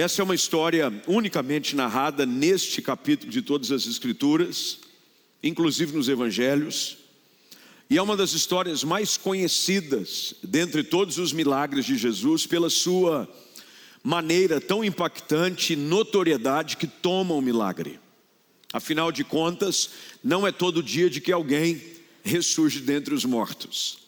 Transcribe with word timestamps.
Essa 0.00 0.22
é 0.22 0.24
uma 0.24 0.34
história 0.34 0.90
unicamente 1.06 1.76
narrada 1.76 2.24
neste 2.24 2.80
capítulo 2.80 3.30
de 3.30 3.42
todas 3.42 3.70
as 3.70 3.86
Escrituras, 3.86 4.78
inclusive 5.42 5.94
nos 5.94 6.08
Evangelhos, 6.08 6.96
e 7.90 7.98
é 7.98 8.02
uma 8.02 8.16
das 8.16 8.32
histórias 8.32 8.82
mais 8.82 9.18
conhecidas 9.18 10.34
dentre 10.42 10.82
todos 10.82 11.18
os 11.18 11.34
milagres 11.34 11.84
de 11.84 11.98
Jesus 11.98 12.46
pela 12.46 12.70
sua 12.70 13.28
maneira 14.02 14.58
tão 14.58 14.82
impactante 14.82 15.74
e 15.74 15.76
notoriedade 15.76 16.78
que 16.78 16.86
toma 16.86 17.34
o 17.34 17.42
milagre. 17.42 18.00
Afinal 18.72 19.12
de 19.12 19.22
contas, 19.22 19.90
não 20.24 20.46
é 20.46 20.50
todo 20.50 20.82
dia 20.82 21.10
de 21.10 21.20
que 21.20 21.30
alguém 21.30 21.78
ressurge 22.24 22.80
dentre 22.80 23.12
os 23.12 23.26
mortos. 23.26 23.98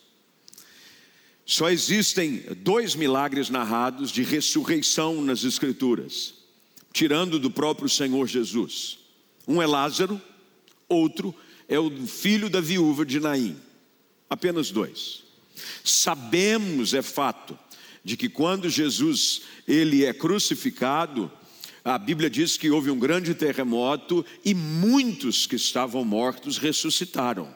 Só 1.45 1.71
existem 1.71 2.45
dois 2.59 2.95
milagres 2.95 3.51
narrados 3.51 4.11
de 4.11 4.23
ressurreição 4.23 5.23
nas 5.23 5.45
Escrituras, 5.45 6.35
tirando 6.93 7.39
do 7.39 7.51
próprio 7.51 7.89
Senhor 7.89 8.27
Jesus. 8.27 8.99
Um 9.47 9.61
é 9.61 9.67
Lázaro, 9.67 10.21
outro 10.89 11.35
é 11.69 11.79
o 11.79 12.07
filho 12.07 12.49
da 12.49 12.61
viúva 12.61 13.05
de 13.05 13.19
Naim. 13.19 13.57
Apenas 14.31 14.71
dois. 14.71 15.25
Sabemos, 15.85 16.95
é 16.95 17.03
fato, 17.03 17.59
de 18.05 18.17
que 18.17 18.29
quando 18.29 18.69
Jesus 18.69 19.43
ele 19.67 20.05
é 20.05 20.13
crucificado, 20.13 21.31
a 21.85 21.99
Bíblia 21.99 22.31
diz 22.31 22.57
que 22.57 22.71
houve 22.71 22.91
um 22.91 22.99
grande 22.99 23.35
terremoto 23.35 24.25
e 24.45 24.55
muitos 24.55 25.47
que 25.47 25.57
estavam 25.57 26.05
mortos 26.05 26.57
ressuscitaram. 26.57 27.55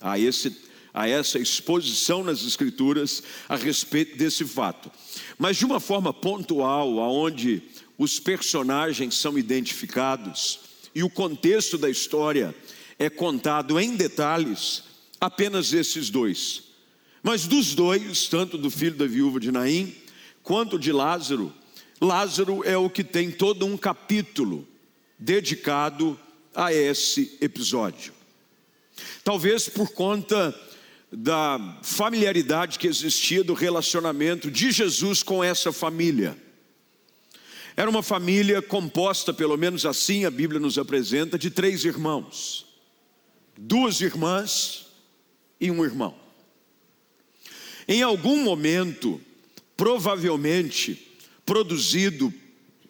A 0.00 0.18
esse 0.18 0.50
a 0.94 1.08
essa 1.08 1.38
exposição 1.38 2.22
nas 2.22 2.42
escrituras 2.42 3.22
a 3.48 3.56
respeito 3.56 4.16
desse 4.16 4.44
fato. 4.44 4.90
Mas 5.38 5.56
de 5.56 5.64
uma 5.64 5.80
forma 5.80 6.12
pontual, 6.12 7.00
aonde 7.00 7.62
os 7.96 8.18
personagens 8.18 9.14
são 9.14 9.38
identificados 9.38 10.60
e 10.94 11.02
o 11.02 11.10
contexto 11.10 11.78
da 11.78 11.88
história 11.88 12.54
é 12.98 13.08
contado 13.08 13.80
em 13.80 13.96
detalhes, 13.96 14.84
apenas 15.20 15.72
esses 15.72 16.10
dois. 16.10 16.64
Mas 17.22 17.46
dos 17.46 17.74
dois, 17.74 18.26
tanto 18.26 18.58
do 18.58 18.70
filho 18.70 18.96
da 18.96 19.06
viúva 19.06 19.40
de 19.40 19.50
Naim, 19.50 19.94
quanto 20.42 20.78
de 20.78 20.92
Lázaro, 20.92 21.52
Lázaro 22.00 22.64
é 22.64 22.76
o 22.76 22.90
que 22.90 23.04
tem 23.04 23.30
todo 23.30 23.64
um 23.64 23.76
capítulo 23.76 24.66
dedicado 25.16 26.18
a 26.52 26.72
esse 26.72 27.38
episódio. 27.40 28.12
Talvez 29.22 29.68
por 29.68 29.92
conta 29.92 30.52
da 31.12 31.78
familiaridade 31.82 32.78
que 32.78 32.86
existia 32.86 33.44
do 33.44 33.52
relacionamento 33.52 34.50
de 34.50 34.70
Jesus 34.70 35.22
com 35.22 35.44
essa 35.44 35.70
família. 35.70 36.36
Era 37.76 37.90
uma 37.90 38.02
família 38.02 38.62
composta, 38.62 39.32
pelo 39.32 39.56
menos 39.58 39.84
assim 39.84 40.24
a 40.24 40.30
Bíblia 40.30 40.58
nos 40.58 40.78
apresenta, 40.78 41.38
de 41.38 41.50
três 41.50 41.84
irmãos: 41.84 42.66
duas 43.56 44.00
irmãs 44.00 44.86
e 45.60 45.70
um 45.70 45.84
irmão. 45.84 46.14
Em 47.86 48.02
algum 48.02 48.42
momento, 48.42 49.20
provavelmente 49.76 51.08
produzido 51.44 52.32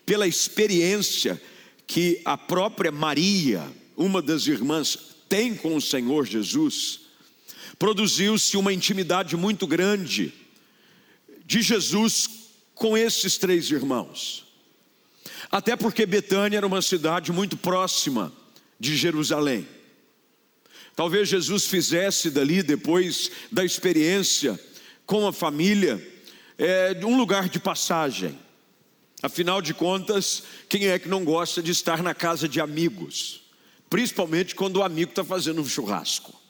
pela 0.07 0.29
experiência 0.29 1.41
que 1.87 2.21
a 2.25 2.37
própria 2.37 2.93
Maria, 2.93 3.69
uma 3.97 4.23
das 4.23 4.47
irmãs, 4.47 5.17
tem 5.29 5.55
com 5.55 5.75
o 5.75 5.81
Senhor 5.81 6.27
Jesus, 6.27 7.01
produziu-se 7.83 8.57
uma 8.57 8.73
intimidade 8.73 9.37
muito 9.37 9.67
grande 9.67 10.33
de 11.45 11.61
Jesus 11.61 12.31
com 12.77 12.97
esses 12.97 13.37
três 13.37 13.73
irmãos. 13.73 14.45
Até 15.51 15.75
porque 15.75 16.07
Betânia 16.07 16.59
era 16.59 16.67
uma 16.67 16.81
cidade 16.81 17.33
muito 17.33 17.57
próxima 17.57 18.33
de 18.79 18.97
Jerusalém. 18.97 19.67
Talvez 20.95 21.29
Jesus 21.29 21.67
fizesse 21.67 22.31
dali, 22.31 22.63
depois 22.63 23.33
da 23.51 23.65
experiência 23.65 24.61
com 25.05 25.27
a 25.27 25.33
família, 25.33 26.01
é, 26.57 26.97
um 27.05 27.17
lugar 27.17 27.49
de 27.49 27.59
passagem. 27.59 28.39
Afinal 29.21 29.61
de 29.61 29.75
contas, 29.75 30.45
quem 30.69 30.87
é 30.87 31.01
que 31.01 31.09
não 31.09 31.25
gosta 31.25 31.61
de 31.61 31.73
estar 31.73 32.01
na 32.01 32.15
casa 32.15 32.49
de 32.49 32.61
amigos? 32.61 33.43
Principalmente 33.91 34.55
quando 34.55 34.77
o 34.77 34.85
amigo 34.85 35.11
está 35.11 35.25
fazendo 35.25 35.61
um 35.61 35.69
churrasco. 35.69 36.42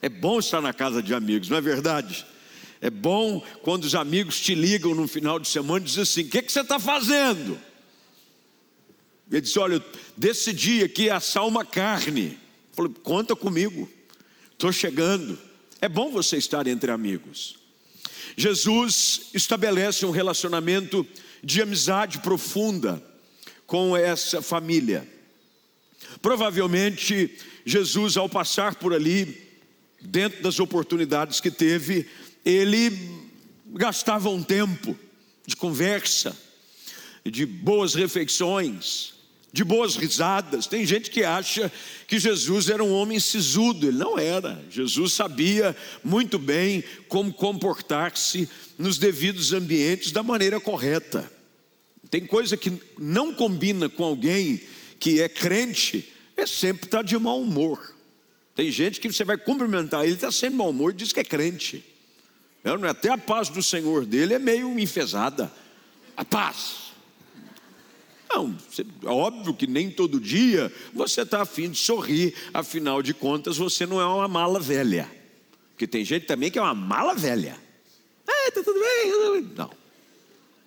É 0.00 0.08
bom 0.08 0.38
estar 0.38 0.60
na 0.60 0.72
casa 0.72 1.02
de 1.02 1.12
amigos, 1.14 1.48
não 1.48 1.56
é 1.56 1.60
verdade? 1.60 2.26
É 2.80 2.90
bom 2.90 3.40
quando 3.62 3.84
os 3.84 3.94
amigos 3.94 4.40
te 4.40 4.54
ligam 4.54 4.94
no 4.94 5.08
final 5.08 5.38
de 5.38 5.48
semana 5.48 5.84
e 5.84 5.88
dizem 5.88 6.02
assim: 6.02 6.22
O 6.22 6.28
que, 6.28 6.42
que 6.42 6.52
você 6.52 6.60
está 6.60 6.78
fazendo? 6.78 7.58
Ele 9.30 9.40
disse: 9.40 9.58
Olha, 9.58 9.84
decidi 10.16 10.84
aqui 10.84 11.10
assar 11.10 11.46
uma 11.46 11.64
carne. 11.64 12.38
Falei: 12.72 12.92
Conta 13.02 13.34
comigo, 13.34 13.88
estou 14.52 14.72
chegando. 14.72 15.38
É 15.80 15.88
bom 15.88 16.10
você 16.10 16.36
estar 16.36 16.66
entre 16.66 16.90
amigos. 16.90 17.56
Jesus 18.36 19.30
estabelece 19.34 20.06
um 20.06 20.10
relacionamento 20.10 21.06
de 21.42 21.60
amizade 21.60 22.18
profunda 22.18 23.02
com 23.66 23.96
essa 23.96 24.40
família. 24.40 25.06
Provavelmente, 26.22 27.36
Jesus, 27.64 28.16
ao 28.16 28.28
passar 28.28 28.76
por 28.76 28.94
ali, 28.94 29.47
dentro 30.00 30.42
das 30.42 30.60
oportunidades 30.60 31.40
que 31.40 31.50
teve, 31.50 32.06
ele 32.44 32.90
gastava 33.66 34.28
um 34.30 34.42
tempo 34.42 34.96
de 35.46 35.56
conversa, 35.56 36.36
de 37.24 37.44
boas 37.44 37.94
refeições, 37.94 39.14
de 39.52 39.64
boas 39.64 39.96
risadas. 39.96 40.66
Tem 40.66 40.84
gente 40.84 41.10
que 41.10 41.24
acha 41.24 41.70
que 42.06 42.18
Jesus 42.18 42.68
era 42.68 42.82
um 42.82 42.92
homem 42.92 43.18
sisudo, 43.18 43.86
ele 43.86 43.98
não 43.98 44.18
era. 44.18 44.62
Jesus 44.70 45.12
sabia 45.12 45.76
muito 46.04 46.38
bem 46.38 46.84
como 47.08 47.32
comportar-se 47.32 48.48
nos 48.78 48.98
devidos 48.98 49.52
ambientes 49.52 50.12
da 50.12 50.22
maneira 50.22 50.60
correta. 50.60 51.30
Tem 52.10 52.24
coisa 52.24 52.56
que 52.56 52.72
não 52.98 53.34
combina 53.34 53.88
com 53.88 54.04
alguém 54.04 54.60
que 54.98 55.20
é 55.20 55.28
crente, 55.28 56.12
é 56.36 56.46
sempre 56.46 56.86
estar 56.86 57.02
de 57.02 57.18
mau 57.18 57.40
humor. 57.40 57.94
Tem 58.58 58.72
gente 58.72 58.98
que 58.98 59.12
você 59.12 59.22
vai 59.22 59.38
cumprimentar 59.38 60.04
ele, 60.04 60.14
está 60.14 60.32
sem 60.32 60.50
mau 60.50 60.70
humor, 60.70 60.92
diz 60.92 61.12
que 61.12 61.20
é 61.20 61.24
crente. 61.24 61.84
Até 62.90 63.08
a 63.08 63.16
paz 63.16 63.48
do 63.48 63.62
Senhor 63.62 64.04
dele 64.04 64.34
é 64.34 64.38
meio 64.40 64.76
enfesada. 64.80 65.48
A 66.16 66.24
paz. 66.24 66.90
Não, 68.28 68.58
é 69.04 69.06
óbvio 69.06 69.54
que 69.54 69.68
nem 69.68 69.92
todo 69.92 70.18
dia 70.18 70.72
você 70.92 71.22
está 71.22 71.42
afim 71.42 71.70
de 71.70 71.78
sorrir, 71.78 72.34
afinal 72.52 73.00
de 73.00 73.14
contas 73.14 73.56
você 73.56 73.86
não 73.86 74.00
é 74.00 74.04
uma 74.04 74.26
mala 74.26 74.58
velha. 74.58 75.08
Porque 75.70 75.86
tem 75.86 76.04
gente 76.04 76.26
também 76.26 76.50
que 76.50 76.58
é 76.58 76.62
uma 76.62 76.74
mala 76.74 77.14
velha. 77.14 77.56
É, 78.26 78.48
está 78.48 78.60
tudo 78.60 78.80
bem. 78.80 79.52
Não. 79.56 79.70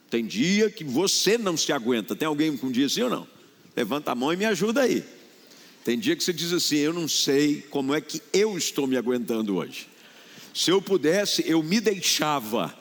Tem 0.09 0.25
dia 0.25 0.71
que 0.71 0.85
você 0.85 1.37
não 1.37 1.57
se 1.57 1.73
aguenta. 1.73 2.15
Tem 2.15 2.25
alguém 2.25 2.55
com 2.55 2.67
um 2.67 2.71
dia 2.71 2.85
assim 2.85 3.01
ou 3.01 3.09
não? 3.09 3.27
Levanta 3.75 4.13
a 4.13 4.15
mão 4.15 4.31
e 4.31 4.37
me 4.37 4.45
ajuda 4.45 4.83
aí. 4.83 5.03
Tem 5.83 5.97
dia 5.97 6.15
que 6.15 6.23
você 6.23 6.33
diz 6.33 6.53
assim: 6.53 6.77
Eu 6.77 6.93
não 6.93 7.07
sei 7.07 7.61
como 7.69 7.93
é 7.93 8.01
que 8.01 8.21
eu 8.31 8.57
estou 8.57 8.85
me 8.85 8.97
aguentando 8.97 9.55
hoje. 9.55 9.87
Se 10.53 10.69
eu 10.69 10.81
pudesse, 10.81 11.43
eu 11.47 11.63
me 11.63 11.79
deixava 11.79 12.75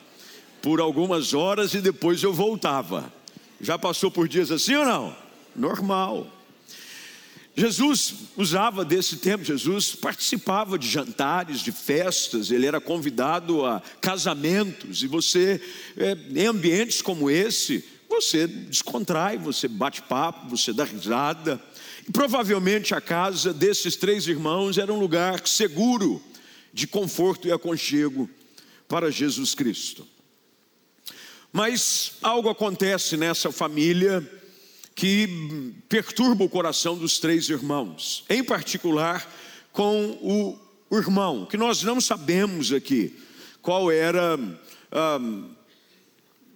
por 0.61 0.79
algumas 0.79 1.33
horas 1.33 1.73
e 1.73 1.81
depois 1.81 2.21
eu 2.21 2.33
voltava. 2.33 3.11
Já 3.59 3.77
passou 3.77 4.11
por 4.11 4.27
dias 4.27 4.51
assim 4.51 4.75
ou 4.75 4.85
não? 4.85 5.15
Normal. 5.55 6.27
Jesus 7.55 8.13
usava 8.37 8.85
desse 8.85 9.17
tempo, 9.17 9.43
Jesus 9.43 9.93
participava 9.93 10.79
de 10.79 10.87
jantares, 10.87 11.59
de 11.59 11.71
festas, 11.71 12.49
ele 12.49 12.65
era 12.65 12.79
convidado 12.79 13.65
a 13.65 13.81
casamentos, 13.99 15.03
e 15.03 15.07
você, 15.07 15.61
é, 15.97 16.17
em 16.33 16.45
ambientes 16.45 17.01
como 17.01 17.29
esse, 17.29 17.83
você 18.09 18.47
descontrai, 18.47 19.37
você 19.37 19.67
bate 19.67 20.01
papo, 20.01 20.49
você 20.49 20.71
dá 20.71 20.85
risada. 20.85 21.61
Provavelmente 22.11 22.93
a 22.93 23.01
casa 23.01 23.53
desses 23.53 23.95
três 23.95 24.27
irmãos 24.27 24.77
era 24.77 24.91
um 24.91 24.99
lugar 24.99 25.47
seguro, 25.47 26.21
de 26.73 26.87
conforto 26.87 27.47
e 27.47 27.51
aconchego 27.51 28.29
para 28.87 29.11
Jesus 29.11 29.53
Cristo. 29.53 30.07
Mas 31.51 32.13
algo 32.21 32.49
acontece 32.49 33.17
nessa 33.17 33.51
família 33.51 34.25
que 34.95 35.73
perturba 35.89 36.43
o 36.43 36.49
coração 36.49 36.97
dos 36.97 37.19
três 37.19 37.49
irmãos, 37.49 38.23
em 38.29 38.43
particular 38.43 39.29
com 39.71 40.57
o, 40.89 40.97
irmão, 40.97 41.45
que 41.45 41.57
nós 41.57 41.83
não 41.83 41.99
sabemos 41.99 42.71
aqui 42.71 43.17
qual 43.61 43.91
era. 43.91 44.37
Ah, 44.91 45.19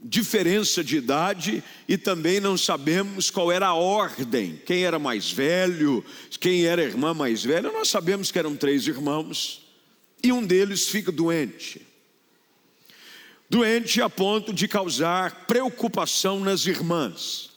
diferença 0.07 0.83
de 0.83 0.97
idade 0.97 1.63
e 1.87 1.97
também 1.97 2.39
não 2.39 2.55
sabemos 2.55 3.31
qual 3.31 3.51
era 3.51 3.67
a 3.67 3.73
ordem, 3.73 4.61
quem 4.63 4.85
era 4.85 4.99
mais 4.99 5.31
velho, 5.31 6.05
quem 6.39 6.65
era 6.65 6.83
a 6.83 6.85
irmã 6.85 7.11
mais 7.11 7.43
velha. 7.43 7.71
Nós 7.71 7.89
sabemos 7.89 8.31
que 8.31 8.37
eram 8.37 8.55
três 8.55 8.85
irmãos 8.85 9.65
e 10.21 10.31
um 10.31 10.45
deles 10.45 10.87
fica 10.87 11.11
doente. 11.11 11.81
Doente 13.49 13.99
a 13.99 14.09
ponto 14.09 14.53
de 14.53 14.67
causar 14.67 15.45
preocupação 15.47 16.39
nas 16.39 16.67
irmãs. 16.67 17.49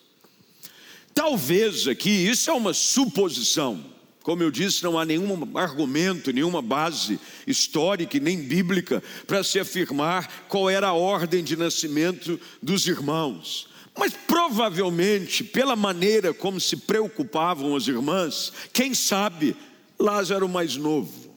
talvez 1.14 1.88
aqui, 1.88 2.10
isso 2.10 2.48
é 2.48 2.52
uma 2.52 2.72
suposição, 2.72 3.84
como 4.28 4.42
eu 4.42 4.50
disse, 4.50 4.84
não 4.84 4.98
há 4.98 5.06
nenhum 5.06 5.56
argumento, 5.56 6.30
nenhuma 6.30 6.60
base 6.60 7.18
histórica 7.46 8.20
nem 8.20 8.36
bíblica 8.36 9.02
para 9.26 9.42
se 9.42 9.58
afirmar 9.58 10.44
qual 10.48 10.68
era 10.68 10.88
a 10.88 10.92
ordem 10.92 11.42
de 11.42 11.56
nascimento 11.56 12.38
dos 12.62 12.86
irmãos. 12.86 13.70
Mas 13.96 14.12
provavelmente, 14.12 15.42
pela 15.42 15.74
maneira 15.74 16.34
como 16.34 16.60
se 16.60 16.76
preocupavam 16.76 17.74
as 17.74 17.88
irmãs, 17.88 18.52
quem 18.70 18.92
sabe 18.92 19.56
Lázaro 19.98 20.46
mais 20.46 20.76
novo. 20.76 21.34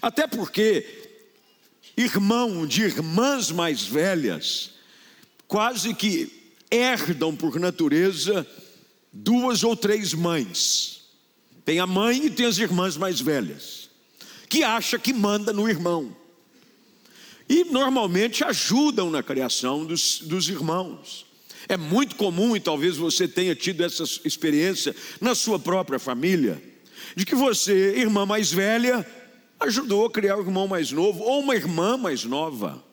Até 0.00 0.26
porque 0.26 0.86
irmão 1.98 2.66
de 2.66 2.80
irmãs 2.80 3.50
mais 3.50 3.82
velhas 3.82 4.70
quase 5.46 5.92
que 5.92 6.54
herdam 6.70 7.36
por 7.36 7.60
natureza 7.60 8.46
duas 9.12 9.62
ou 9.62 9.76
três 9.76 10.14
mães. 10.14 10.99
Tem 11.70 11.78
a 11.78 11.86
mãe 11.86 12.26
e 12.26 12.30
tem 12.30 12.46
as 12.46 12.58
irmãs 12.58 12.96
mais 12.96 13.20
velhas, 13.20 13.88
que 14.48 14.64
acha 14.64 14.98
que 14.98 15.12
manda 15.12 15.52
no 15.52 15.68
irmão. 15.68 16.16
E 17.48 17.62
normalmente 17.62 18.42
ajudam 18.42 19.08
na 19.08 19.22
criação 19.22 19.84
dos, 19.84 20.18
dos 20.18 20.48
irmãos. 20.48 21.24
É 21.68 21.76
muito 21.76 22.16
comum, 22.16 22.56
e 22.56 22.60
talvez 22.60 22.96
você 22.96 23.28
tenha 23.28 23.54
tido 23.54 23.84
essa 23.84 24.02
experiência 24.24 24.96
na 25.20 25.32
sua 25.32 25.60
própria 25.60 26.00
família, 26.00 26.60
de 27.14 27.24
que 27.24 27.36
você, 27.36 27.94
irmã 27.96 28.26
mais 28.26 28.50
velha, 28.50 29.06
ajudou 29.60 30.06
a 30.06 30.10
criar 30.10 30.38
um 30.38 30.40
irmão 30.40 30.66
mais 30.66 30.90
novo, 30.90 31.22
ou 31.22 31.38
uma 31.38 31.54
irmã 31.54 31.96
mais 31.96 32.24
nova. 32.24 32.84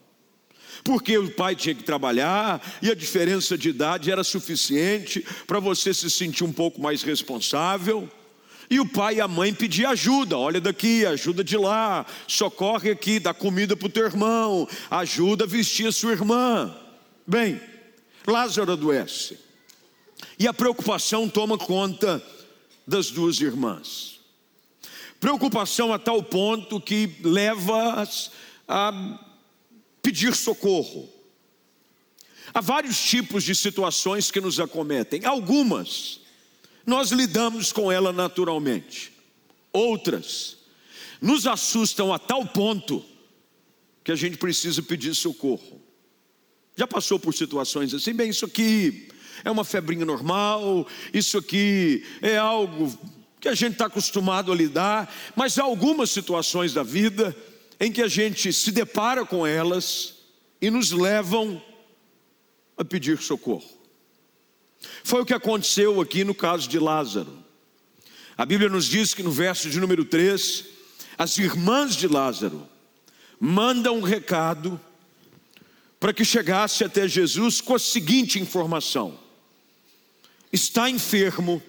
Porque 0.83 1.17
o 1.17 1.31
pai 1.31 1.55
tinha 1.55 1.73
que 1.73 1.83
trabalhar 1.83 2.61
e 2.79 2.91
a 2.91 2.93
diferença 2.93 3.57
de 3.57 3.69
idade 3.69 4.11
era 4.11 4.23
suficiente 4.23 5.25
para 5.47 5.59
você 5.59 5.95
se 5.95 6.11
sentir 6.11 6.43
um 6.43 6.53
pouco 6.53 6.79
mais 6.79 7.01
responsável. 7.01 8.07
E 8.69 8.79
o 8.79 8.85
pai 8.85 9.15
e 9.15 9.21
a 9.21 9.27
mãe 9.27 9.53
pediam 9.53 9.91
ajuda, 9.91 10.37
olha 10.37 10.59
daqui, 10.59 11.05
ajuda 11.05 11.43
de 11.43 11.57
lá, 11.57 12.05
socorre 12.27 12.91
aqui, 12.91 13.19
dá 13.19 13.33
comida 13.33 13.77
para 13.77 13.87
o 13.87 13.91
teu 13.91 14.05
irmão, 14.05 14.67
ajuda 14.91 15.45
a 15.45 15.47
vestir 15.47 15.87
a 15.87 15.91
sua 15.91 16.11
irmã. 16.11 16.75
Bem, 17.25 17.61
Lázaro 18.25 18.73
adoece. 18.73 19.39
E 20.37 20.47
a 20.47 20.53
preocupação 20.53 21.29
toma 21.29 21.57
conta 21.57 22.21
das 22.85 23.09
duas 23.09 23.39
irmãs. 23.39 24.19
Preocupação 25.19 25.93
a 25.93 25.97
tal 25.97 26.21
ponto 26.21 26.79
que 26.79 27.17
leva-as 27.23 28.31
a 28.67 29.19
pedir 30.01 30.35
socorro. 30.35 31.09
Há 32.53 32.61
vários 32.61 33.01
tipos 33.01 33.43
de 33.43 33.55
situações 33.55 34.29
que 34.29 34.41
nos 34.41 34.59
acometem. 34.59 35.25
Algumas 35.25 36.19
nós 36.87 37.11
lidamos 37.11 37.73
com 37.73 37.91
ela 37.91 38.13
naturalmente. 38.13 39.11
Outras 39.73 40.55
nos 41.21 41.45
assustam 41.45 42.13
a 42.13 42.17
tal 42.17 42.45
ponto 42.45 43.03
que 44.05 44.11
a 44.13 44.15
gente 44.15 44.37
precisa 44.37 44.81
pedir 44.81 45.13
socorro. 45.13 45.81
Já 46.77 46.87
passou 46.87 47.19
por 47.19 47.33
situações 47.33 47.93
assim? 47.93 48.13
Bem, 48.13 48.29
isso 48.29 48.45
aqui 48.45 49.09
é 49.43 49.51
uma 49.51 49.65
febrinha 49.65 50.05
normal, 50.05 50.87
isso 51.13 51.37
aqui 51.37 52.05
é 52.21 52.37
algo 52.37 52.97
que 53.41 53.49
a 53.49 53.55
gente 53.55 53.73
está 53.73 53.87
acostumado 53.87 54.51
a 54.51 54.55
lidar, 54.55 55.13
mas 55.35 55.59
há 55.59 55.63
algumas 55.63 56.09
situações 56.09 56.73
da 56.73 56.83
vida 56.83 57.35
em 57.79 57.91
que 57.91 58.01
a 58.01 58.07
gente 58.07 58.53
se 58.53 58.71
depara 58.71 59.25
com 59.25 59.45
elas 59.45 60.15
e 60.61 60.69
nos 60.69 60.91
levam 60.91 61.61
a 62.77 62.85
pedir 62.85 63.19
socorro. 63.19 63.76
Foi 65.03 65.21
o 65.21 65.25
que 65.25 65.33
aconteceu 65.33 65.99
aqui 66.01 66.23
no 66.23 66.35
caso 66.35 66.67
de 66.67 66.79
Lázaro. 66.79 67.43
A 68.37 68.45
Bíblia 68.45 68.69
nos 68.69 68.85
diz 68.85 69.13
que 69.13 69.23
no 69.23 69.31
verso 69.31 69.69
de 69.69 69.79
número 69.79 70.05
3, 70.05 70.65
as 71.17 71.37
irmãs 71.37 71.95
de 71.95 72.07
Lázaro 72.07 72.67
mandam 73.39 73.97
um 73.97 74.01
recado 74.01 74.79
para 75.99 76.13
que 76.13 76.23
chegasse 76.23 76.83
até 76.83 77.07
Jesus 77.07 77.61
com 77.61 77.75
a 77.75 77.79
seguinte 77.79 78.39
informação: 78.39 79.19
está 80.53 80.89
enfermo 80.89 81.61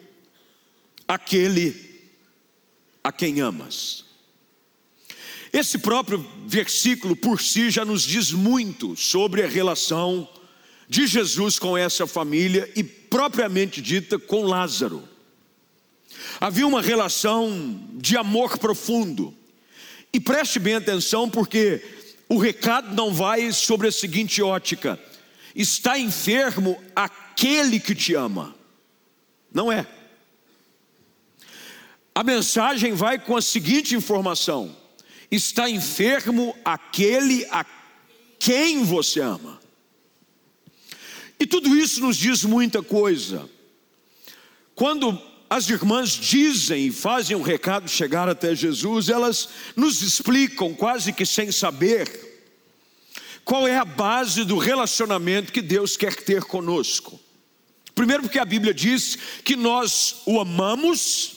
aquele 1.06 1.88
a 3.02 3.11
quem 3.11 3.40
amas. 3.40 4.04
Esse 5.50 5.78
próprio 5.78 6.26
versículo 6.46 7.16
por 7.16 7.40
si 7.40 7.70
já 7.70 7.84
nos 7.84 8.02
diz 8.02 8.32
muito 8.32 8.94
sobre 8.94 9.43
a 9.43 9.49
relação 9.49 10.28
de 10.87 11.06
Jesus 11.06 11.58
com 11.58 11.76
essa 11.76 12.06
família 12.06 12.70
e 12.76 12.97
propriamente 13.08 13.81
dita 13.81 14.19
com 14.19 14.44
Lázaro. 14.44 15.08
Havia 16.40 16.66
uma 16.66 16.82
relação 16.82 17.81
de 17.94 18.16
amor 18.16 18.58
profundo. 18.58 19.34
E 20.12 20.20
preste 20.20 20.58
bem 20.58 20.75
atenção, 20.75 21.28
porque 21.28 21.82
o 22.28 22.38
recado 22.38 22.94
não 22.94 23.12
vai 23.12 23.52
sobre 23.52 23.88
a 23.88 23.93
seguinte 23.93 24.43
ótica: 24.43 24.99
está 25.55 25.99
enfermo 25.99 26.81
aquele 26.94 27.81
que 27.81 27.94
te 27.94 28.14
ama. 28.14 28.55
Não 29.52 29.70
é. 29.70 29.87
A 32.14 32.22
mensagem 32.22 32.94
vai 32.94 33.19
com 33.19 33.37
a 33.37 33.43
seguinte 33.43 33.94
informação: 33.94 34.75
está 35.31 35.69
enfermo 35.69 36.56
aquele 36.64 37.46
a 37.50 37.64
quem 38.38 38.82
você 38.84 39.20
ama. 39.20 39.61
E 41.38 41.46
tudo 41.46 41.76
isso 41.76 42.00
nos 42.00 42.17
diz 42.17 42.44
muita 42.44 42.82
coisa. 42.82 43.49
Quando 44.75 45.20
as 45.49 45.69
irmãs 45.70 46.11
dizem 46.11 46.87
e 46.87 46.93
fazem 46.93 47.37
o 47.37 47.40
um 47.40 47.43
recado 47.43 47.88
chegar 47.88 48.29
até 48.29 48.55
Jesus, 48.55 49.08
elas 49.08 49.49
nos 49.75 50.02
explicam, 50.02 50.75
quase 50.75 51.12
que 51.12 51.25
sem 51.25 51.50
saber, 51.50 52.29
qual 53.44 53.67
é 53.67 53.76
a 53.79 53.85
base 53.85 54.44
do 54.44 54.58
relacionamento 54.58 55.52
que 55.52 55.62
Deus 55.62 55.96
quer 55.96 56.14
ter 56.14 56.44
conosco. 56.44 57.19
Primeiro, 57.94 58.25
porque 58.25 58.38
a 58.38 58.44
Bíblia 58.44 58.75
diz 58.75 59.17
que 59.43 59.56
nós 59.56 60.17
o 60.26 60.38
amamos, 60.38 61.32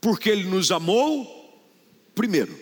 porque 0.00 0.28
Ele 0.28 0.44
nos 0.44 0.70
amou 0.70 1.44
primeiro. 2.14 2.56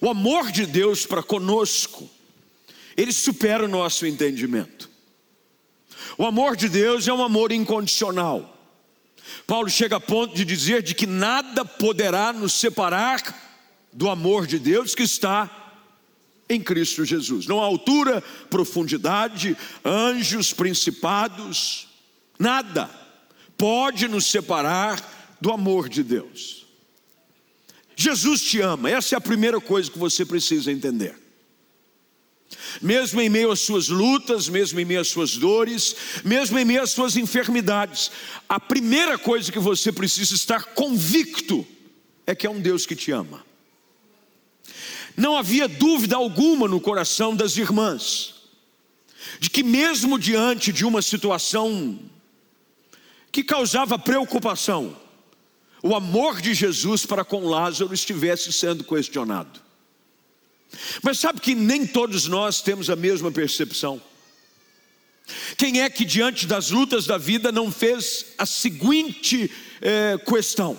O 0.00 0.08
amor 0.08 0.50
de 0.50 0.66
Deus 0.66 1.06
para 1.06 1.22
conosco, 1.22 2.10
ele 2.96 3.12
supera 3.12 3.64
o 3.64 3.68
nosso 3.68 4.06
entendimento. 4.06 4.90
O 6.18 6.26
amor 6.26 6.56
de 6.56 6.68
Deus 6.68 7.06
é 7.08 7.12
um 7.12 7.22
amor 7.22 7.52
incondicional. 7.52 8.48
Paulo 9.46 9.70
chega 9.70 9.96
a 9.96 10.00
ponto 10.00 10.34
de 10.34 10.44
dizer 10.44 10.82
de 10.82 10.94
que 10.94 11.06
nada 11.06 11.64
poderá 11.64 12.32
nos 12.32 12.52
separar 12.52 13.22
do 13.92 14.08
amor 14.08 14.46
de 14.46 14.58
Deus 14.58 14.94
que 14.94 15.02
está 15.02 15.50
em 16.48 16.60
Cristo 16.60 17.04
Jesus. 17.04 17.46
Não 17.46 17.60
há 17.60 17.64
altura, 17.64 18.22
profundidade, 18.50 19.56
anjos, 19.84 20.52
principados, 20.52 21.88
nada 22.38 22.90
pode 23.56 24.08
nos 24.08 24.26
separar 24.26 25.36
do 25.40 25.52
amor 25.52 25.88
de 25.88 26.02
Deus. 26.02 26.66
Jesus 27.94 28.42
te 28.42 28.60
ama, 28.60 28.90
essa 28.90 29.14
é 29.14 29.18
a 29.18 29.20
primeira 29.20 29.60
coisa 29.60 29.90
que 29.90 29.98
você 29.98 30.24
precisa 30.24 30.72
entender. 30.72 31.21
Mesmo 32.82 33.20
em 33.20 33.28
meio 33.28 33.52
às 33.52 33.60
suas 33.60 33.88
lutas, 33.88 34.48
mesmo 34.48 34.80
em 34.80 34.84
meio 34.84 35.00
às 35.00 35.08
suas 35.08 35.36
dores, 35.36 35.94
mesmo 36.24 36.58
em 36.58 36.64
meio 36.64 36.82
às 36.82 36.90
suas 36.90 37.16
enfermidades, 37.16 38.10
a 38.48 38.58
primeira 38.58 39.16
coisa 39.16 39.52
que 39.52 39.58
você 39.60 39.92
precisa 39.92 40.34
estar 40.34 40.74
convicto 40.74 41.64
é 42.26 42.34
que 42.34 42.46
é 42.46 42.50
um 42.50 42.60
Deus 42.60 42.84
que 42.84 42.96
te 42.96 43.12
ama. 43.12 43.44
Não 45.16 45.36
havia 45.36 45.68
dúvida 45.68 46.16
alguma 46.16 46.66
no 46.66 46.80
coração 46.80 47.36
das 47.36 47.56
irmãs, 47.56 48.34
de 49.38 49.48
que, 49.48 49.62
mesmo 49.62 50.18
diante 50.18 50.72
de 50.72 50.84
uma 50.84 51.02
situação 51.02 52.00
que 53.30 53.44
causava 53.44 53.98
preocupação, 53.98 54.96
o 55.82 55.94
amor 55.94 56.40
de 56.40 56.54
Jesus 56.54 57.06
para 57.06 57.24
com 57.24 57.46
Lázaro 57.46 57.94
estivesse 57.94 58.52
sendo 58.52 58.84
questionado. 58.84 59.60
Mas 61.02 61.18
sabe 61.18 61.40
que 61.40 61.54
nem 61.54 61.86
todos 61.86 62.26
nós 62.26 62.62
temos 62.62 62.88
a 62.90 62.96
mesma 62.96 63.30
percepção. 63.30 64.02
Quem 65.56 65.80
é 65.80 65.88
que 65.88 66.04
diante 66.04 66.46
das 66.46 66.70
lutas 66.70 67.06
da 67.06 67.16
vida 67.16 67.52
não 67.52 67.70
fez 67.70 68.26
a 68.38 68.46
seguinte 68.46 69.50
é, 69.80 70.18
questão? 70.18 70.76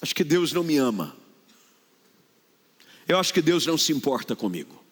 Acho 0.00 0.14
que 0.14 0.24
Deus 0.24 0.52
não 0.52 0.62
me 0.62 0.76
ama. 0.76 1.16
Eu 3.06 3.18
acho 3.18 3.32
que 3.32 3.42
Deus 3.42 3.66
não 3.66 3.76
se 3.76 3.92
importa 3.92 4.36
comigo. 4.36 4.84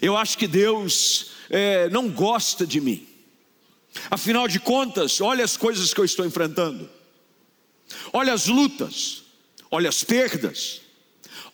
Eu 0.00 0.16
acho 0.16 0.38
que 0.38 0.46
Deus 0.46 1.32
é, 1.50 1.88
não 1.90 2.08
gosta 2.08 2.66
de 2.66 2.80
mim. 2.80 3.06
Afinal 4.10 4.46
de 4.46 4.60
contas, 4.60 5.20
olha 5.20 5.44
as 5.44 5.56
coisas 5.56 5.92
que 5.92 6.00
eu 6.00 6.04
estou 6.04 6.26
enfrentando, 6.26 6.88
olha 8.12 8.32
as 8.32 8.46
lutas, 8.46 9.22
olha 9.70 9.88
as 9.88 10.04
perdas, 10.04 10.82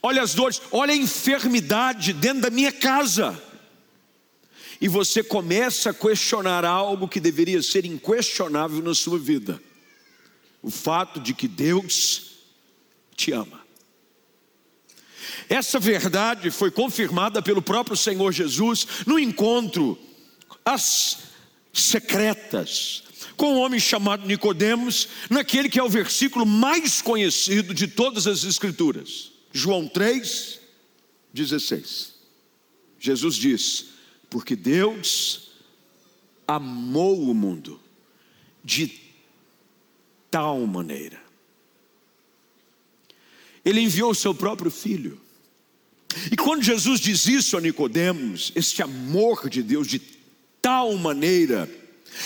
olha 0.02 0.23
as 0.23 0.35
dores, 0.35 0.61
olha 0.71 0.92
a 0.92 0.97
enfermidade 0.97 2.12
dentro 2.12 2.42
da 2.42 2.50
minha 2.50 2.73
casa. 2.73 3.40
e 4.80 4.88
você 4.88 5.23
começa 5.23 5.90
a 5.90 5.94
questionar 5.94 6.64
algo 6.64 7.06
que 7.06 7.21
deveria 7.21 7.62
ser 7.62 7.85
inquestionável 7.85 8.82
na 8.82 8.94
sua 8.94 9.18
vida: 9.18 9.62
o 10.61 10.71
fato 10.71 11.21
de 11.21 11.32
que 11.32 11.47
Deus 11.47 12.32
te 13.14 13.32
ama. 13.32 13.62
Essa 15.49 15.78
verdade 15.78 16.50
foi 16.50 16.71
confirmada 16.71 17.40
pelo 17.40 17.62
próprio 17.62 17.97
Senhor 17.97 18.32
Jesus 18.32 18.87
no 19.06 19.18
encontro 19.18 19.99
às 20.64 21.18
secretas 21.73 23.04
com 23.37 23.54
um 23.54 23.61
homem 23.61 23.80
chamado 23.80 24.26
Nicodemos, 24.26 25.09
naquele 25.28 25.68
que 25.68 25.78
é 25.78 25.82
o 25.82 25.88
versículo 25.88 26.47
mais 26.47 27.02
conhecido 27.02 27.75
de 27.75 27.88
todas 27.88 28.26
as 28.26 28.44
escrituras. 28.44 29.31
João 29.52 29.87
3, 29.87 30.61
16. 31.32 32.14
Jesus 32.99 33.35
diz: 33.37 33.92
porque 34.32 34.56
Deus 34.56 35.50
amou 36.49 37.28
o 37.28 37.35
mundo 37.35 37.78
de 38.64 38.90
tal 40.30 40.66
maneira. 40.66 41.23
Ele 43.62 43.80
enviou 43.80 44.11
o 44.11 44.14
seu 44.14 44.35
próprio 44.35 44.71
filho. 44.71 45.21
E 46.30 46.37
quando 46.37 46.62
Jesus 46.62 46.99
diz 46.99 47.26
isso 47.26 47.59
a 47.59 47.61
Nicodemos, 47.61 48.52
este 48.54 48.82
amor 48.82 49.50
de 49.50 49.62
Deus 49.62 49.87
de 49.87 50.00
tal 50.62 50.97
maneira, 50.97 51.71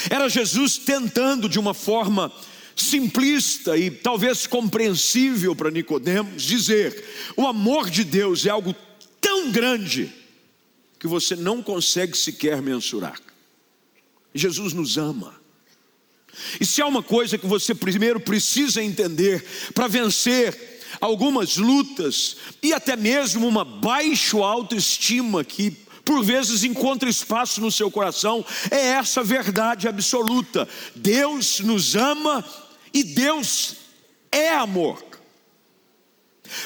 era 0.09 0.29
Jesus 0.29 0.79
tentando 0.79 1.49
de 1.49 1.59
uma 1.59 1.75
forma 1.75 2.33
simplista 2.77 3.77
e 3.77 3.91
talvez 3.91 4.47
compreensível 4.47 5.57
para 5.57 5.71
Nicodemos 5.71 6.43
dizer: 6.43 7.05
o 7.37 7.47
amor 7.47 7.89
de 7.89 8.05
Deus 8.05 8.45
é 8.45 8.51
algo 8.51 8.75
tão 9.21 9.51
grande 9.51 10.13
que 10.99 11.07
você 11.07 11.35
não 11.35 11.63
consegue 11.63 12.17
sequer 12.17 12.61
mensurar. 12.61 13.19
Jesus 14.35 14.75
nos 14.75 14.99
ama. 14.99 15.35
E 16.61 16.67
se 16.67 16.83
há 16.83 16.87
uma 16.87 17.03
coisa 17.03 17.39
que 17.39 17.47
você 17.47 17.75
primeiro 17.75 18.21
precisa 18.21 18.83
entender 18.83 19.43
para 19.73 19.89
vencer 19.89 20.77
algumas 21.01 21.57
lutas 21.57 22.37
e 22.63 22.75
até 22.75 22.95
mesmo 22.95 23.47
uma 23.47 23.65
baixa 23.65 24.37
autoestima 24.37 25.43
que 25.43 25.71
por 26.05 26.23
vezes 26.23 26.63
encontra 26.63 27.09
espaço 27.09 27.61
no 27.61 27.73
seu 27.73 27.91
coração, 27.91 28.45
é 28.71 28.91
essa 28.91 29.25
verdade 29.25 29.89
absoluta. 29.89 30.69
Deus 30.95 31.59
nos 31.61 31.97
ama 31.97 32.45
e 32.97 33.05
Deus 33.05 33.77
é 34.33 34.49
amor. 34.55 35.05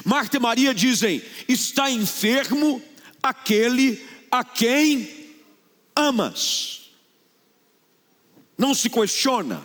Marta 0.05 0.37
e 0.37 0.41
Maria 0.41 0.73
dizem: 0.73 1.21
está 1.49 1.91
enfermo 1.91 2.81
aquele 3.21 4.01
a 4.31 4.45
quem 4.45 5.11
amas. 5.97 6.93
Não 8.57 8.75
se 8.75 8.89
questiona, 8.89 9.61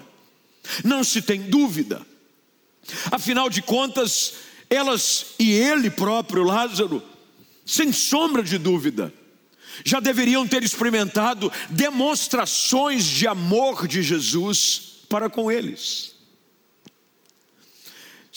não 0.84 1.04
se 1.04 1.22
tem 1.22 1.40
dúvida. 1.44 2.04
Afinal 3.12 3.48
de 3.48 3.62
contas, 3.62 4.34
elas 4.68 5.36
e 5.38 5.52
ele 5.52 5.92
próprio, 5.92 6.44
Lázaro, 6.44 7.04
sem 7.64 7.92
sombra 7.94 8.42
de 8.42 8.58
dúvida, 8.58 9.14
já 9.84 10.00
deveriam 10.00 10.48
ter 10.48 10.64
experimentado 10.64 11.52
demonstrações 11.70 13.06
de 13.06 13.28
amor 13.28 13.88
de 13.88 14.02
Jesus 14.02 15.04
para 15.08 15.30
com 15.30 15.52
eles. 15.52 16.15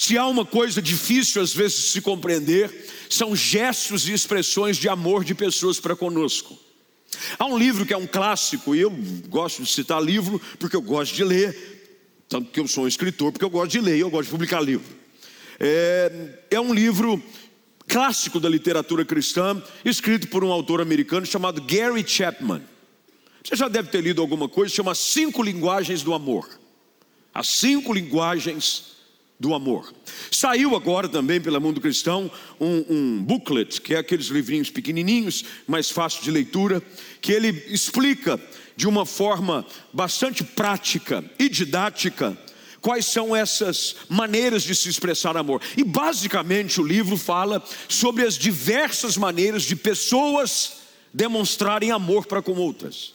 Se 0.00 0.17
há 0.17 0.25
uma 0.28 0.47
coisa 0.47 0.81
difícil 0.81 1.43
às 1.43 1.52
vezes 1.52 1.76
de 1.78 1.88
se 1.88 2.00
compreender, 2.00 2.73
são 3.11 3.35
gestos 3.35 4.09
e 4.09 4.12
expressões 4.12 4.76
de 4.76 4.88
amor 4.88 5.25
de 5.25 5.35
pessoas 5.35 5.81
para 5.81 5.97
conosco. 5.97 6.57
Há 7.37 7.45
um 7.47 7.59
livro 7.59 7.85
que 7.85 7.93
é 7.93 7.97
um 7.97 8.07
clássico, 8.07 8.76
e 8.76 8.81
eu 8.81 8.93
gosto 9.28 9.61
de 9.64 9.69
citar 9.69 10.00
livro 10.00 10.40
porque 10.57 10.76
eu 10.76 10.81
gosto 10.81 11.17
de 11.17 11.25
ler, 11.25 12.23
tanto 12.28 12.49
que 12.52 12.61
eu 12.61 12.69
sou 12.69 12.85
um 12.85 12.87
escritor, 12.87 13.33
porque 13.33 13.45
eu 13.45 13.50
gosto 13.50 13.73
de 13.73 13.81
ler, 13.81 13.99
eu 13.99 14.09
gosto 14.09 14.26
de 14.26 14.31
publicar 14.31 14.61
livro. 14.61 14.87
É, 15.59 16.38
é 16.52 16.61
um 16.61 16.73
livro 16.73 17.21
clássico 17.88 18.38
da 18.38 18.49
literatura 18.49 19.05
cristã, 19.05 19.61
escrito 19.85 20.28
por 20.28 20.45
um 20.45 20.52
autor 20.52 20.81
americano 20.81 21.26
chamado 21.26 21.61
Gary 21.62 22.07
Chapman. 22.07 22.62
Você 23.43 23.57
já 23.57 23.67
deve 23.67 23.88
ter 23.88 24.00
lido 24.00 24.23
alguma 24.23 24.49
coisa, 24.49 24.73
chama 24.73 24.95
Cinco 24.95 25.43
Linguagens 25.43 26.05
do 26.05 26.14
Amor. 26.14 26.49
As 27.35 27.49
cinco 27.49 27.93
linguagens 27.93 28.97
do 29.38 29.54
amor. 29.54 29.92
Saiu 30.30 30.75
agora 30.75 31.09
também 31.09 31.40
pela 31.40 31.61
Mundo 31.61 31.80
Cristão 31.80 32.30
um, 32.61 32.85
um 32.88 33.23
booklet, 33.23 33.80
que 33.80 33.95
é 33.95 33.99
aqueles 33.99 34.26
livrinhos 34.26 34.71
pequenininhos, 34.71 35.45
mais 35.66 35.90
fácil 35.90 36.23
de 36.23 36.30
leitura, 36.30 36.83
que 37.21 37.33
ele 37.33 37.49
explica 37.68 38.40
de 38.76 38.88
uma 38.88 39.07
forma 39.07 39.64
bastante 39.92 40.42
prática 40.42 41.25
e 41.38 41.49
didática 41.49 42.37
quais 42.80 43.07
são 43.07 43.35
essas 43.35 43.97
maneiras 44.09 44.62
de 44.62 44.75
se 44.75 44.88
expressar 44.88 45.37
amor. 45.37 45.61
E 45.76 45.85
basicamente 45.85 46.80
o 46.80 46.87
livro 46.87 47.16
fala 47.16 47.62
sobre 47.88 48.25
as 48.25 48.37
diversas 48.37 49.16
maneiras 49.16 49.64
de 49.64 49.76
pessoas 49.76 50.75
demonstrarem 51.12 51.90
amor 51.90 52.26
para 52.26 52.42
com 52.42 52.52
outras. 52.52 53.14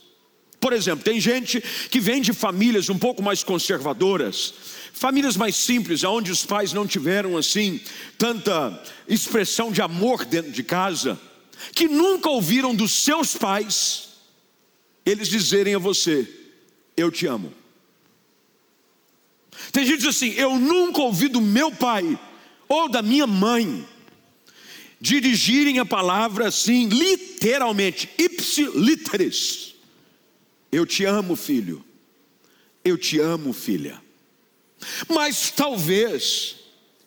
Por 0.60 0.72
exemplo, 0.72 1.04
tem 1.04 1.20
gente 1.20 1.62
que 1.90 2.00
vem 2.00 2.22
de 2.22 2.32
famílias 2.32 2.88
um 2.88 2.98
pouco 2.98 3.22
mais 3.22 3.42
conservadoras, 3.42 4.54
famílias 4.94 5.36
mais 5.36 5.56
simples, 5.56 6.02
onde 6.02 6.32
os 6.32 6.46
pais 6.46 6.72
não 6.72 6.86
tiveram 6.86 7.36
assim 7.36 7.80
tanta 8.16 8.82
expressão 9.06 9.70
de 9.70 9.82
amor 9.82 10.24
dentro 10.24 10.50
de 10.50 10.62
casa, 10.62 11.20
que 11.74 11.86
nunca 11.86 12.30
ouviram 12.30 12.74
dos 12.74 12.92
seus 12.92 13.36
pais 13.36 14.08
eles 15.04 15.28
dizerem 15.28 15.74
a 15.74 15.78
você: 15.78 16.26
Eu 16.96 17.10
te 17.10 17.26
amo. 17.26 17.52
Tem 19.70 19.84
gente 19.84 20.06
assim: 20.06 20.30
Eu 20.30 20.58
nunca 20.58 21.02
ouvi 21.02 21.28
do 21.28 21.40
meu 21.40 21.70
pai 21.70 22.18
ou 22.68 22.88
da 22.88 23.02
minha 23.02 23.26
mãe 23.26 23.86
dirigirem 25.00 25.78
a 25.78 25.84
palavra 25.84 26.48
assim, 26.48 26.88
literalmente, 26.88 28.08
ipsi 28.16 28.62
literis 28.74 29.74
eu 30.74 30.84
te 30.84 31.04
amo, 31.04 31.36
filho. 31.36 31.84
Eu 32.84 32.98
te 32.98 33.20
amo, 33.20 33.52
filha. 33.52 34.02
Mas 35.08 35.50
talvez, 35.50 36.56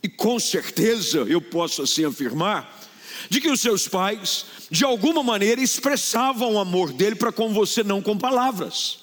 e 0.01 0.09
com 0.09 0.39
certeza 0.39 1.19
eu 1.19 1.41
posso 1.41 1.81
assim 1.81 2.05
afirmar, 2.05 2.77
de 3.29 3.41
que 3.41 3.49
os 3.49 3.59
seus 3.59 3.87
pais, 3.87 4.45
de 4.69 4.83
alguma 4.83 5.23
maneira, 5.23 5.61
expressavam 5.61 6.53
o 6.53 6.59
amor 6.59 6.91
dele 6.93 7.15
para 7.15 7.31
com 7.31 7.53
você, 7.53 7.83
não 7.83 8.01
com 8.01 8.17
palavras. 8.17 8.99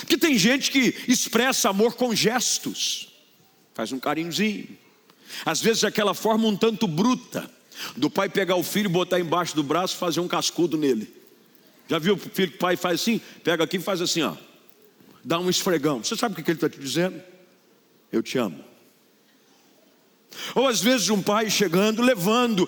Porque 0.00 0.16
tem 0.16 0.36
gente 0.38 0.70
que 0.70 0.94
expressa 1.08 1.68
amor 1.68 1.94
com 1.94 2.14
gestos, 2.14 3.08
faz 3.74 3.92
um 3.92 3.98
carinhozinho, 3.98 4.68
às 5.44 5.60
vezes 5.60 5.84
aquela 5.84 6.14
forma 6.14 6.48
um 6.48 6.56
tanto 6.56 6.86
bruta, 6.86 7.50
do 7.96 8.08
pai 8.08 8.28
pegar 8.28 8.56
o 8.56 8.62
filho, 8.62 8.88
botar 8.88 9.20
embaixo 9.20 9.54
do 9.54 9.62
braço 9.62 9.96
e 9.96 9.98
fazer 9.98 10.20
um 10.20 10.28
cascudo 10.28 10.78
nele. 10.78 11.12
Já 11.88 11.98
viu 11.98 12.14
o 12.14 12.16
filho 12.18 12.50
que 12.50 12.56
o 12.56 12.58
pai 12.58 12.76
faz 12.76 13.00
assim? 13.00 13.20
Pega 13.44 13.64
aqui 13.64 13.76
e 13.76 13.80
faz 13.80 14.00
assim, 14.00 14.22
ó. 14.22 14.34
Dá 15.22 15.38
um 15.38 15.50
esfregão. 15.50 16.02
Você 16.02 16.16
sabe 16.16 16.40
o 16.40 16.42
que 16.42 16.50
ele 16.50 16.56
está 16.56 16.68
te 16.68 16.78
dizendo? 16.78 17.22
Eu 18.16 18.22
te 18.22 18.38
amo. 18.38 18.64
Ou 20.54 20.66
às 20.66 20.80
vezes 20.80 21.10
um 21.10 21.20
pai 21.20 21.50
chegando, 21.50 22.00
levando 22.00 22.66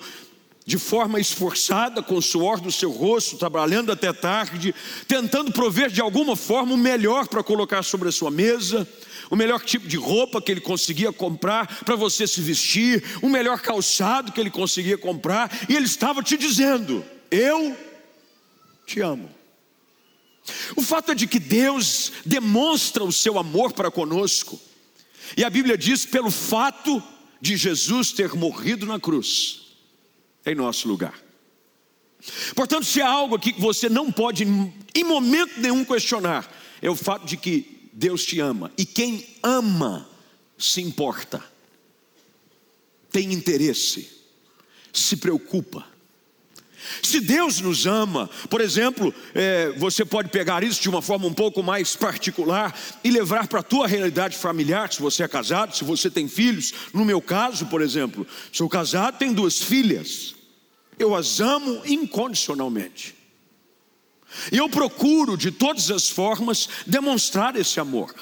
de 0.63 0.77
forma 0.77 1.19
esforçada, 1.19 2.03
com 2.03 2.15
o 2.17 2.21
suor 2.21 2.61
do 2.61 2.71
seu 2.71 2.91
rosto, 2.91 3.35
trabalhando 3.35 3.91
até 3.91 4.13
tarde, 4.13 4.75
tentando 5.07 5.51
prover 5.51 5.89
de 5.89 5.99
alguma 6.01 6.35
forma 6.35 6.75
o 6.75 6.77
melhor 6.77 7.27
para 7.27 7.41
colocar 7.41 7.81
sobre 7.81 8.09
a 8.09 8.11
sua 8.11 8.29
mesa, 8.29 8.87
o 9.31 9.35
melhor 9.35 9.63
tipo 9.63 9.87
de 9.87 9.97
roupa 9.97 10.39
que 10.39 10.51
ele 10.51 10.61
conseguia 10.61 11.11
comprar 11.11 11.83
para 11.83 11.95
você 11.95 12.27
se 12.27 12.41
vestir, 12.41 13.03
o 13.23 13.27
melhor 13.27 13.59
calçado 13.59 14.31
que 14.31 14.39
ele 14.39 14.51
conseguia 14.51 14.99
comprar, 14.99 15.51
e 15.67 15.75
ele 15.75 15.87
estava 15.87 16.21
te 16.21 16.37
dizendo: 16.37 17.03
Eu 17.31 17.75
te 18.85 19.01
amo. 19.01 19.31
O 20.75 20.83
fato 20.83 21.11
é 21.11 21.15
de 21.15 21.25
que 21.25 21.39
Deus 21.39 22.11
demonstra 22.23 23.03
o 23.03 23.11
seu 23.11 23.39
amor 23.39 23.73
para 23.73 23.89
conosco, 23.89 24.59
e 25.35 25.43
a 25.43 25.49
Bíblia 25.49 25.77
diz 25.77 26.05
pelo 26.05 26.31
fato 26.31 27.01
de 27.41 27.55
Jesus 27.55 28.11
ter 28.11 28.33
morrido 28.33 28.85
na 28.85 28.99
cruz, 28.99 29.61
em 30.45 30.55
nosso 30.55 30.87
lugar. 30.87 31.19
Portanto, 32.53 32.85
se 32.85 33.01
há 33.01 33.09
algo 33.09 33.35
aqui 33.35 33.53
que 33.53 33.61
você 33.61 33.87
não 33.87 34.11
pode, 34.11 34.43
em 34.93 35.03
momento 35.03 35.59
nenhum, 35.59 35.85
questionar, 35.85 36.51
é 36.81 36.89
o 36.89 36.95
fato 36.95 37.25
de 37.25 37.37
que 37.37 37.89
Deus 37.93 38.25
te 38.25 38.39
ama, 38.39 38.71
e 38.77 38.85
quem 38.85 39.25
ama 39.41 40.09
se 40.57 40.81
importa, 40.81 41.43
tem 43.11 43.33
interesse, 43.33 44.09
se 44.93 45.17
preocupa. 45.17 45.85
Se 47.01 47.19
Deus 47.19 47.59
nos 47.61 47.85
ama, 47.85 48.29
por 48.49 48.61
exemplo, 48.61 49.13
é, 49.33 49.69
você 49.77 50.05
pode 50.05 50.29
pegar 50.29 50.63
isso 50.63 50.81
de 50.81 50.89
uma 50.89 51.01
forma 51.01 51.27
um 51.27 51.33
pouco 51.33 51.61
mais 51.61 51.95
particular 51.95 52.77
e 53.03 53.11
levar 53.11 53.47
para 53.47 53.59
a 53.59 53.63
tua 53.63 53.87
realidade 53.87 54.37
familiar, 54.37 54.91
se 54.91 55.01
você 55.01 55.23
é 55.23 55.27
casado, 55.27 55.75
se 55.75 55.83
você 55.83 56.09
tem 56.09 56.27
filhos. 56.27 56.73
No 56.93 57.03
meu 57.03 57.21
caso, 57.21 57.65
por 57.65 57.81
exemplo, 57.81 58.25
sou 58.51 58.69
casado, 58.69 59.17
tenho 59.17 59.33
duas 59.33 59.61
filhas. 59.61 60.35
Eu 60.97 61.15
as 61.15 61.39
amo 61.39 61.81
incondicionalmente. 61.85 63.15
E 64.51 64.57
eu 64.57 64.69
procuro 64.69 65.35
de 65.35 65.51
todas 65.51 65.89
as 65.89 66.09
formas 66.09 66.69
demonstrar 66.85 67.55
esse 67.55 67.79
amor. 67.79 68.13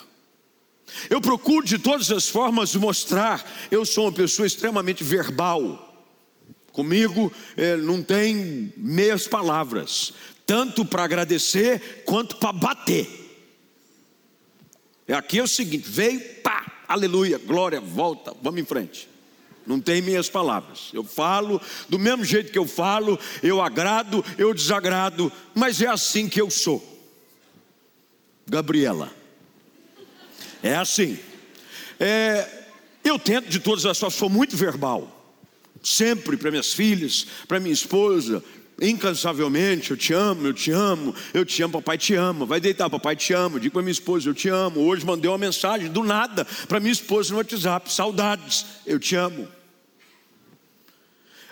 Eu 1.09 1.19
procuro 1.19 1.65
de 1.65 1.77
todas 1.77 2.11
as 2.11 2.29
formas 2.29 2.73
mostrar. 2.75 3.45
Eu 3.69 3.85
sou 3.85 4.05
uma 4.05 4.11
pessoa 4.11 4.47
extremamente 4.47 5.03
verbal. 5.03 5.86
Comigo 6.77 7.33
é, 7.55 7.75
não 7.75 8.03
tem 8.03 8.71
meias 8.77 9.27
palavras, 9.27 10.13
tanto 10.45 10.85
para 10.85 11.03
agradecer 11.03 12.03
quanto 12.05 12.35
para 12.35 12.53
bater. 12.53 13.09
É 15.07 15.15
aqui 15.15 15.39
é 15.39 15.43
o 15.43 15.47
seguinte: 15.47 15.89
veio, 15.89 16.21
pá, 16.43 16.83
aleluia, 16.87 17.39
glória, 17.39 17.81
volta, 17.81 18.31
vamos 18.43 18.61
em 18.61 18.63
frente. 18.63 19.09
Não 19.65 19.81
tem 19.81 20.03
meias 20.03 20.29
palavras. 20.29 20.91
Eu 20.93 21.03
falo 21.03 21.59
do 21.89 21.97
mesmo 21.97 22.23
jeito 22.23 22.51
que 22.51 22.59
eu 22.59 22.67
falo, 22.67 23.19
eu 23.41 23.59
agrado, 23.59 24.23
eu 24.37 24.53
desagrado, 24.53 25.33
mas 25.55 25.81
é 25.81 25.87
assim 25.87 26.29
que 26.29 26.39
eu 26.39 26.51
sou. 26.51 26.79
Gabriela. 28.45 29.11
É 30.61 30.75
assim. 30.75 31.17
É, 31.99 32.47
eu 33.03 33.17
tento 33.17 33.49
de 33.49 33.59
todas 33.59 33.83
as 33.83 33.97
formas, 33.97 34.13
sou 34.13 34.29
muito 34.29 34.55
verbal. 34.55 35.16
Sempre 35.87 36.35
para 36.35 36.51
minhas 36.51 36.73
filhas, 36.73 37.25
para 37.47 37.61
minha 37.61 37.71
esposa, 37.71 38.43
incansavelmente, 38.81 39.91
eu 39.91 39.95
te 39.95 40.11
amo, 40.11 40.45
eu 40.45 40.53
te 40.53 40.69
amo, 40.69 41.15
eu 41.33 41.45
te 41.45 41.63
amo, 41.63 41.75
papai 41.75 41.97
te 41.97 42.13
ama. 42.13 42.45
Vai 42.45 42.59
deitar, 42.59 42.89
papai 42.89 43.15
te 43.15 43.31
ama. 43.31 43.57
Digo 43.57 43.71
para 43.71 43.81
minha 43.81 43.93
esposa, 43.93 44.27
eu 44.27 44.33
te 44.33 44.49
amo. 44.49 44.81
Hoje 44.81 45.05
mandei 45.05 45.31
uma 45.31 45.37
mensagem 45.37 45.89
do 45.89 46.03
nada 46.03 46.43
para 46.67 46.81
minha 46.81 46.91
esposa 46.91 47.31
no 47.31 47.37
WhatsApp, 47.37 47.89
saudades, 47.89 48.65
eu 48.85 48.99
te 48.99 49.15
amo. 49.15 49.47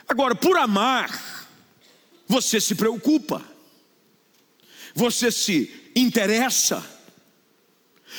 Agora, 0.06 0.36
por 0.36 0.58
amar, 0.58 1.48
você 2.28 2.60
se 2.60 2.76
preocupa. 2.76 3.42
Você 4.94 5.32
se 5.32 5.92
interessa 5.96 6.84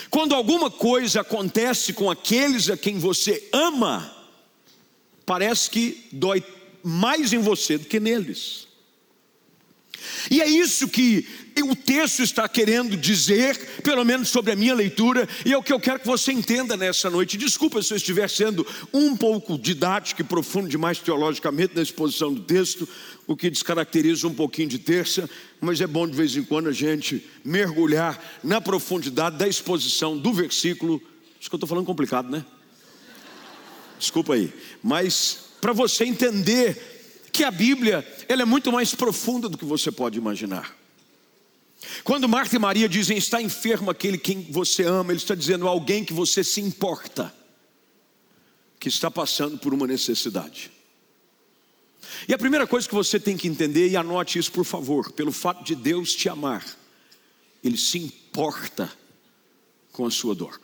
quando 0.09 0.35
alguma 0.35 0.71
coisa 0.71 1.21
acontece 1.21 1.93
com 1.93 2.11
aqueles 2.11 2.71
a 2.71 2.77
quem 2.79 2.99
você 2.99 3.51
ama, 3.53 4.16
parece 5.27 5.69
que 5.69 6.07
dói 6.13 6.43
mais 6.83 7.33
em 7.33 7.39
você 7.39 7.77
do 7.77 7.85
que 7.85 7.99
neles. 8.01 8.67
E 10.31 10.41
é 10.41 10.47
isso 10.47 10.89
que 10.89 11.27
o 11.63 11.75
texto 11.75 12.23
está 12.23 12.49
querendo 12.49 12.97
dizer, 12.97 13.57
pelo 13.83 14.05
menos 14.05 14.29
sobre 14.29 14.53
a 14.53 14.57
minha 14.57 14.75
leitura, 14.75 15.29
e 15.45 15.53
é 15.53 15.59
o 15.59 15.63
que 15.63 15.73
eu 15.73 15.81
quero 15.81 15.99
que 16.01 16.07
você 16.07 16.33
entenda 16.33 16.77
nessa 16.77 17.11
noite. 17.11 17.37
Desculpa 17.37 17.83
se 17.83 17.93
eu 17.93 17.97
estiver 17.97 18.29
sendo 18.29 18.65
um 18.93 19.17
pouco 19.17 19.59
didático 19.59 20.21
e 20.21 20.25
profundo 20.25 20.69
demais 20.69 20.99
teologicamente 20.99 21.75
na 21.75 21.83
exposição 21.83 22.33
do 22.33 22.43
texto, 22.43 22.89
o 23.27 23.37
que 23.37 23.51
descaracteriza 23.51 24.29
um 24.29 24.35
pouquinho 24.35 24.69
de 24.69 24.79
terça, 24.79 25.29
mas 25.61 25.81
é 25.81 25.87
bom 25.87 26.07
de 26.07 26.17
vez 26.17 26.37
em 26.37 26.45
quando 26.45 26.69
a 26.69 26.73
gente 26.73 27.25
mergulhar 27.45 28.23
na 28.45 28.61
profundidade 28.61 29.37
da 29.39 29.49
exposição 29.49 30.17
do 30.17 30.33
versículo. 30.33 31.03
Acho 31.41 31.49
que 31.49 31.55
eu 31.55 31.59
estou 31.59 31.69
falando 31.69 31.87
complicado, 31.87 32.31
né? 32.31 32.45
Desculpa 33.99 34.35
aí, 34.35 34.53
mas 34.83 35.39
para 35.61 35.73
você 35.73 36.05
entender 36.05 37.29
que 37.33 37.45
a 37.45 37.51
Bíblia 37.51 38.07
ela 38.29 38.43
é 38.43 38.45
muito 38.45 38.73
mais 38.73 38.95
profunda 38.95 39.49
do 39.49 39.59
que 39.59 39.65
você 39.65 39.91
pode 39.91 40.19
imaginar. 40.19 40.77
Quando 42.03 42.29
Marta 42.29 42.57
e 42.57 42.59
Maria 42.59 42.89
dizem 42.89 43.17
está 43.17 43.41
enfermo 43.41 43.91
aquele 43.91 44.19
quem 44.19 44.43
você 44.51 44.85
ama, 44.85 45.13
ele 45.13 45.21
está 45.21 45.35
dizendo 45.35 45.69
alguém 45.69 46.05
que 46.05 46.13
você 46.13 46.43
se 46.43 46.61
importa, 46.61 47.35
que 48.79 48.89
está 48.89 49.11
passando 49.11 49.59
por 49.59 49.73
uma 49.73 49.87
necessidade. 49.87 50.71
E 52.29 52.35
a 52.35 52.39
primeira 52.39 52.67
coisa 52.67 52.89
que 52.89 52.95
você 52.95 53.21
tem 53.21 53.37
que 53.37 53.49
entender, 53.49 53.89
e 53.89 53.97
anote 53.97 54.39
isso 54.39 54.53
por 54.53 54.65
favor, 54.65 55.13
pelo 55.13 55.33
fato 55.33 55.65
de 55.65 55.75
Deus 55.75 56.15
te 56.15 56.29
amar, 56.29 56.65
Ele 57.63 57.77
se 57.77 57.99
importa 57.99 58.91
com 59.93 60.07
a 60.07 60.11
sua 60.11 60.35
dor. 60.35 60.61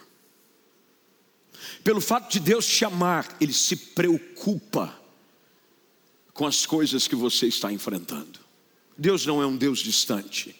Pelo 1.84 2.00
fato 2.00 2.30
de 2.30 2.40
Deus 2.40 2.66
te 2.66 2.84
amar, 2.84 3.36
Ele 3.40 3.52
se 3.52 3.76
preocupa 3.76 4.96
com 6.32 6.46
as 6.46 6.64
coisas 6.64 7.08
que 7.08 7.14
você 7.14 7.46
está 7.46 7.72
enfrentando. 7.72 8.40
Deus 8.96 9.26
não 9.26 9.42
é 9.42 9.46
um 9.46 9.56
Deus 9.56 9.80
distante. 9.80 10.54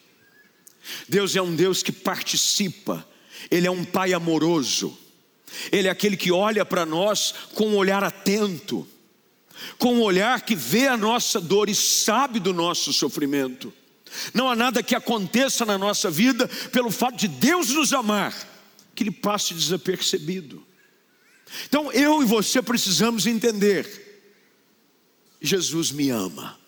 Deus 1.08 1.37
é 1.37 1.42
um 1.42 1.54
Deus 1.54 1.82
que 1.82 1.92
participa, 1.92 3.06
Ele 3.50 3.66
é 3.66 3.70
um 3.70 3.85
Pai 3.85 4.12
amoroso, 4.12 4.98
Ele 5.70 5.88
é 5.88 5.90
aquele 5.90 6.16
que 6.16 6.32
olha 6.32 6.64
para 6.64 6.85
nós 6.85 7.35
com 7.54 7.68
um 7.68 7.76
olhar 7.76 8.02
atento, 8.02 8.87
com 9.78 9.94
um 9.94 10.02
olhar 10.02 10.42
que 10.42 10.56
vê 10.56 10.88
a 10.88 10.96
nossa 10.96 11.40
dor 11.40 11.68
e 11.68 11.74
sabe 11.74 12.40
do 12.40 12.52
nosso 12.52 12.92
sofrimento. 12.92 13.72
Não 14.35 14.50
há 14.50 14.56
nada 14.56 14.82
que 14.82 14.94
aconteça 14.94 15.64
na 15.64 15.78
nossa 15.78 16.11
vida 16.11 16.48
pelo 16.72 16.90
fato 16.90 17.16
de 17.16 17.28
Deus 17.28 17.70
nos 17.70 17.92
amar, 17.92 18.35
que 18.94 19.04
Ele 19.04 19.12
passe 19.12 19.54
desapercebido. 19.54 20.66
Então 21.68 21.92
eu 21.92 22.22
e 22.22 22.26
você 22.26 22.60
precisamos 22.62 23.26
entender: 23.26 23.86
Jesus 25.40 25.90
me 25.90 26.10
ama, 26.10 26.58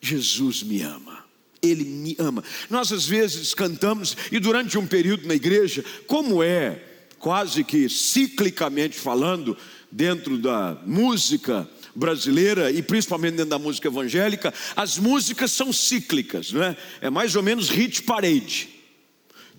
Jesus 0.00 0.62
me 0.62 0.82
ama. 0.82 1.18
Ele 1.60 1.84
me 1.84 2.14
ama. 2.20 2.44
Nós 2.70 2.92
às 2.92 3.04
vezes 3.04 3.52
cantamos, 3.52 4.16
e 4.30 4.38
durante 4.38 4.78
um 4.78 4.86
período 4.86 5.26
na 5.26 5.34
igreja, 5.34 5.84
como 6.06 6.40
é, 6.40 6.80
quase 7.18 7.64
que 7.64 7.88
ciclicamente 7.88 8.96
falando, 8.96 9.56
dentro 9.90 10.38
da 10.38 10.78
música 10.86 11.68
brasileira 11.94 12.70
e 12.70 12.82
principalmente 12.82 13.36
dentro 13.36 13.50
da 13.50 13.58
música 13.58 13.88
evangélica, 13.88 14.52
as 14.76 14.98
músicas 14.98 15.50
são 15.50 15.72
cíclicas, 15.72 16.52
não 16.52 16.62
é? 16.62 16.76
É 17.00 17.10
mais 17.10 17.34
ou 17.34 17.42
menos 17.42 17.68
hit 17.68 18.02
parade. 18.02 18.68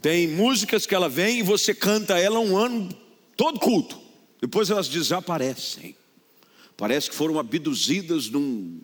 Tem 0.01 0.27
músicas 0.27 0.85
que 0.85 0.95
ela 0.95 1.09
vem 1.09 1.39
e 1.39 1.43
você 1.43 1.73
canta 1.73 2.17
ela 2.17 2.39
um 2.39 2.55
ano 2.55 2.89
todo 3.39 3.57
culto. 3.57 3.97
Depois 4.41 4.69
elas 4.69 4.89
desaparecem. 4.89 5.95
Parece 6.75 7.09
que 7.09 7.15
foram 7.15 7.39
abduzidas 7.39 8.29
num 8.29 8.81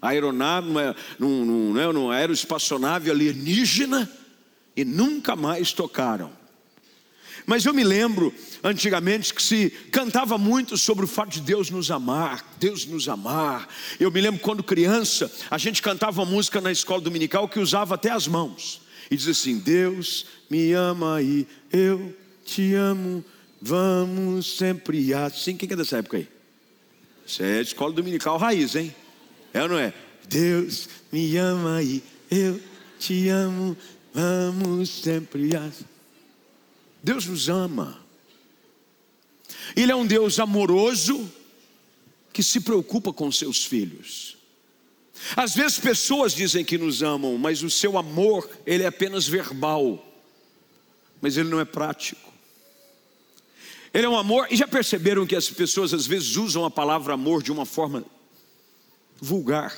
aeronave, 0.00 0.68
numa, 0.68 0.96
num, 1.18 1.44
num, 1.44 1.72
né, 1.74 1.92
numa 1.92 2.14
aeroespaçonave 2.14 3.10
alienígena 3.10 4.08
e 4.76 4.84
nunca 4.84 5.34
mais 5.34 5.72
tocaram. 5.72 6.30
Mas 7.44 7.66
eu 7.66 7.74
me 7.74 7.82
lembro 7.82 8.32
antigamente 8.62 9.34
que 9.34 9.42
se 9.42 9.70
cantava 9.90 10.38
muito 10.38 10.76
sobre 10.76 11.04
o 11.04 11.08
fato 11.08 11.30
de 11.30 11.40
Deus 11.40 11.68
nos 11.68 11.90
amar, 11.90 12.44
Deus 12.60 12.86
nos 12.86 13.08
amar. 13.08 13.68
Eu 13.98 14.12
me 14.12 14.20
lembro 14.20 14.40
quando 14.40 14.62
criança, 14.62 15.28
a 15.50 15.58
gente 15.58 15.82
cantava 15.82 16.24
música 16.24 16.60
na 16.60 16.70
escola 16.70 17.00
dominical 17.00 17.48
que 17.48 17.58
usava 17.58 17.96
até 17.96 18.10
as 18.10 18.28
mãos. 18.28 18.82
E 19.10 19.16
dizia 19.16 19.32
assim: 19.32 19.58
Deus 19.58 20.26
me 20.48 20.72
ama 20.74 21.20
e 21.20 21.44
eu 21.72 22.16
te 22.44 22.72
amo, 22.74 23.24
vamos 23.60 24.56
sempre 24.56 25.12
assim. 25.12 25.56
Quem 25.56 25.70
é 25.70 25.76
dessa 25.76 25.98
época 25.98 26.16
aí? 26.16 26.28
Isso 27.26 27.42
é 27.42 27.60
escola 27.60 27.92
dominical 27.92 28.36
raiz, 28.38 28.74
hein? 28.74 28.94
É 29.52 29.62
ou 29.62 29.68
não 29.68 29.78
é? 29.78 29.92
Deus 30.28 30.88
me 31.12 31.36
ama 31.36 31.82
e 31.82 32.02
eu 32.30 32.60
te 32.98 33.28
amo, 33.28 33.76
vamos 34.12 34.88
sempre 34.88 35.54
assim. 35.56 35.84
Deus 37.02 37.26
nos 37.26 37.48
ama. 37.48 38.00
Ele 39.76 39.92
é 39.92 39.96
um 39.96 40.06
Deus 40.06 40.38
amoroso 40.38 41.30
que 42.32 42.42
se 42.42 42.60
preocupa 42.60 43.12
com 43.12 43.30
seus 43.30 43.64
filhos. 43.64 44.36
Às 45.36 45.54
vezes 45.54 45.78
pessoas 45.78 46.32
dizem 46.34 46.64
que 46.64 46.78
nos 46.78 47.02
amam, 47.02 47.36
mas 47.36 47.62
o 47.62 47.70
seu 47.70 47.98
amor, 47.98 48.48
ele 48.64 48.84
é 48.84 48.86
apenas 48.86 49.26
verbal. 49.28 50.06
Mas 51.20 51.36
ele 51.36 51.48
não 51.48 51.60
é 51.60 51.64
prático. 51.64 52.29
Ele 53.92 54.06
é 54.06 54.08
um 54.08 54.16
amor, 54.16 54.46
e 54.50 54.56
já 54.56 54.68
perceberam 54.68 55.26
que 55.26 55.34
as 55.34 55.50
pessoas 55.50 55.92
às 55.92 56.06
vezes 56.06 56.36
usam 56.36 56.64
a 56.64 56.70
palavra 56.70 57.14
amor 57.14 57.42
de 57.42 57.50
uma 57.50 57.66
forma 57.66 58.04
vulgar. 59.20 59.76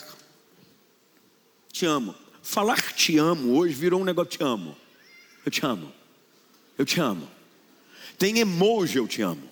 Te 1.72 1.86
amo. 1.86 2.14
Falar 2.42 2.92
te 2.92 3.16
amo 3.16 3.56
hoje 3.56 3.74
virou 3.74 4.00
um 4.00 4.04
negócio 4.04 4.32
te 4.32 4.42
amo. 4.42 4.76
Eu 5.44 5.50
te 5.50 5.64
amo. 5.64 5.92
Eu 6.76 6.84
te 6.84 7.00
amo. 7.00 7.28
Tem 8.18 8.38
emoji 8.38 8.98
eu 8.98 9.08
te 9.08 9.22
amo. 9.22 9.48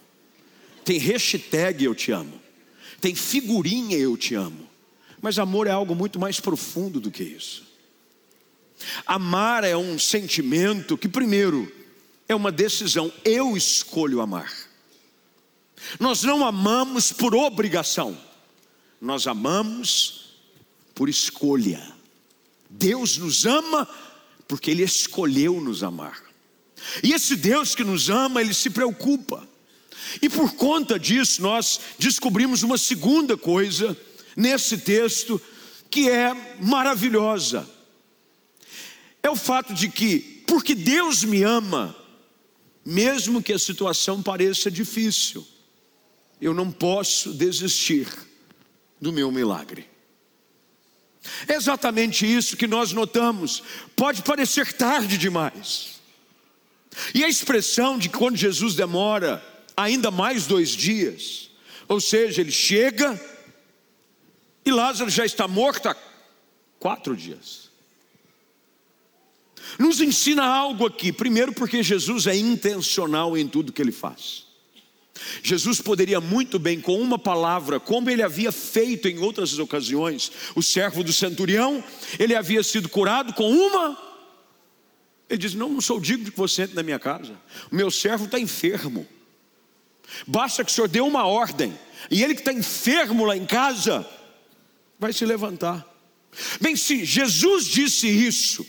Tem 0.84 0.98
hashtag 0.98 1.84
eu 1.84 1.94
te 1.94 2.12
amo. 2.12 2.40
Tem 3.00 3.14
figurinha 3.14 3.96
eu 3.96 4.16
te 4.16 4.34
amo. 4.34 4.68
Mas 5.22 5.38
amor 5.38 5.66
é 5.66 5.70
algo 5.70 5.94
muito 5.94 6.18
mais 6.18 6.38
profundo 6.38 7.00
do 7.00 7.10
que 7.10 7.22
isso. 7.22 7.64
Amar 9.06 9.64
é 9.64 9.76
um 9.76 9.98
sentimento 9.98 10.96
que, 10.96 11.08
primeiro, 11.08 11.70
é 12.30 12.34
uma 12.34 12.52
decisão. 12.52 13.12
Eu 13.24 13.56
escolho 13.56 14.20
amar. 14.20 14.52
Nós 15.98 16.22
não 16.22 16.46
amamos 16.46 17.10
por 17.10 17.34
obrigação, 17.34 18.16
nós 19.00 19.26
amamos 19.26 20.36
por 20.94 21.08
escolha. 21.08 21.82
Deus 22.68 23.16
nos 23.16 23.46
ama 23.46 23.88
porque 24.46 24.70
Ele 24.70 24.84
escolheu 24.84 25.60
nos 25.60 25.82
amar. 25.82 26.22
E 27.02 27.12
esse 27.12 27.34
Deus 27.34 27.74
que 27.74 27.82
nos 27.82 28.08
ama, 28.08 28.40
Ele 28.40 28.54
se 28.54 28.70
preocupa. 28.70 29.46
E 30.22 30.28
por 30.28 30.52
conta 30.52 31.00
disso, 31.00 31.42
nós 31.42 31.80
descobrimos 31.98 32.62
uma 32.62 32.78
segunda 32.78 33.36
coisa 33.36 33.96
nesse 34.36 34.78
texto 34.78 35.40
que 35.90 36.08
é 36.08 36.32
maravilhosa. 36.60 37.68
é 39.20 39.28
o 39.28 39.34
fato 39.34 39.74
de 39.74 39.88
que, 39.88 40.44
porque 40.46 40.74
Deus 40.76 41.24
me 41.24 41.42
ama, 41.42 41.96
mesmo 42.84 43.42
que 43.42 43.52
a 43.52 43.58
situação 43.58 44.22
pareça 44.22 44.70
difícil, 44.70 45.46
eu 46.40 46.54
não 46.54 46.70
posso 46.70 47.32
desistir 47.32 48.08
do 49.00 49.12
meu 49.12 49.30
milagre. 49.30 49.88
É 51.46 51.54
exatamente 51.54 52.24
isso 52.24 52.56
que 52.56 52.66
nós 52.66 52.92
notamos. 52.92 53.62
Pode 53.94 54.22
parecer 54.22 54.72
tarde 54.72 55.18
demais. 55.18 56.00
E 57.14 57.24
a 57.24 57.28
expressão 57.28 57.98
de 57.98 58.08
quando 58.08 58.36
Jesus 58.36 58.74
demora 58.74 59.44
ainda 59.76 60.10
mais 60.10 60.46
dois 60.46 60.70
dias, 60.70 61.50
ou 61.86 62.00
seja, 62.00 62.40
ele 62.40 62.50
chega 62.50 63.20
e 64.64 64.70
Lázaro 64.70 65.10
já 65.10 65.24
está 65.24 65.48
morto 65.48 65.88
há 65.88 65.96
quatro 66.78 67.16
dias. 67.16 67.69
Nos 69.78 70.00
ensina 70.00 70.44
algo 70.44 70.86
aqui, 70.86 71.12
primeiro 71.12 71.52
porque 71.52 71.82
Jesus 71.82 72.26
é 72.26 72.36
intencional 72.36 73.36
em 73.36 73.46
tudo 73.46 73.72
que 73.72 73.80
ele 73.80 73.92
faz. 73.92 74.46
Jesus 75.42 75.80
poderia 75.80 76.20
muito 76.20 76.58
bem, 76.58 76.80
com 76.80 76.98
uma 77.00 77.18
palavra, 77.18 77.78
como 77.78 78.08
ele 78.08 78.22
havia 78.22 78.50
feito 78.50 79.06
em 79.06 79.18
outras 79.18 79.58
ocasiões, 79.58 80.32
o 80.54 80.62
servo 80.62 81.04
do 81.04 81.12
centurião, 81.12 81.84
ele 82.18 82.34
havia 82.34 82.62
sido 82.62 82.88
curado 82.88 83.32
com 83.34 83.50
uma. 83.50 83.98
Ele 85.28 85.38
diz: 85.38 85.54
Não, 85.54 85.68
não 85.68 85.80
sou 85.80 86.00
digno 86.00 86.24
de 86.24 86.30
que 86.30 86.36
você 86.36 86.62
entre 86.62 86.74
na 86.74 86.82
minha 86.82 86.98
casa, 86.98 87.38
o 87.70 87.76
meu 87.76 87.90
servo 87.90 88.24
está 88.24 88.38
enfermo. 88.38 89.06
Basta 90.26 90.64
que 90.64 90.70
o 90.70 90.74
senhor 90.74 90.88
dê 90.88 91.00
uma 91.00 91.26
ordem, 91.26 91.78
e 92.10 92.22
ele 92.24 92.34
que 92.34 92.40
está 92.40 92.52
enfermo 92.52 93.24
lá 93.24 93.36
em 93.36 93.46
casa, 93.46 94.08
vai 94.98 95.12
se 95.12 95.24
levantar. 95.24 95.86
Bem, 96.60 96.76
se 96.76 97.04
Jesus 97.04 97.66
disse 97.66 98.08
isso 98.08 98.66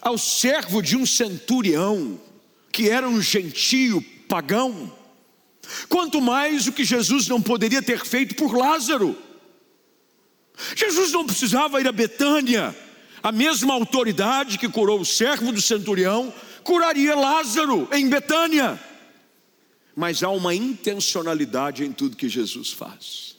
ao 0.00 0.18
servo 0.18 0.82
de 0.82 0.96
um 0.96 1.06
centurião, 1.06 2.20
que 2.72 2.88
era 2.88 3.08
um 3.08 3.20
gentio 3.20 4.00
pagão, 4.28 4.92
Quanto 5.88 6.20
mais 6.20 6.66
o 6.66 6.72
que 6.72 6.84
Jesus 6.84 7.28
não 7.28 7.40
poderia 7.42 7.82
ter 7.82 8.04
feito 8.04 8.34
por 8.34 8.56
Lázaro. 8.56 9.16
Jesus 10.74 11.12
não 11.12 11.26
precisava 11.26 11.80
ir 11.80 11.86
a 11.86 11.92
Betânia, 11.92 12.76
a 13.22 13.30
mesma 13.30 13.74
autoridade 13.74 14.58
que 14.58 14.68
curou 14.68 15.00
o 15.00 15.06
servo 15.06 15.52
do 15.52 15.60
centurião, 15.60 16.32
curaria 16.64 17.14
Lázaro 17.14 17.88
em 17.92 18.08
Betânia. 18.08 18.80
Mas 19.94 20.22
há 20.22 20.30
uma 20.30 20.54
intencionalidade 20.54 21.84
em 21.84 21.92
tudo 21.92 22.16
que 22.16 22.28
Jesus 22.28 22.72
faz. 22.72 23.36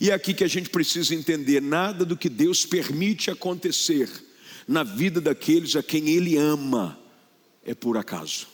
E 0.00 0.10
é 0.10 0.14
aqui 0.14 0.34
que 0.34 0.44
a 0.44 0.48
gente 0.48 0.70
precisa 0.70 1.14
entender: 1.14 1.60
nada 1.60 2.04
do 2.04 2.16
que 2.16 2.28
Deus 2.28 2.64
permite 2.66 3.30
acontecer 3.30 4.08
na 4.68 4.84
vida 4.84 5.18
daqueles 5.18 5.74
a 5.74 5.82
quem 5.82 6.10
Ele 6.10 6.36
ama 6.36 6.98
é 7.64 7.74
por 7.74 7.96
acaso. 7.96 8.46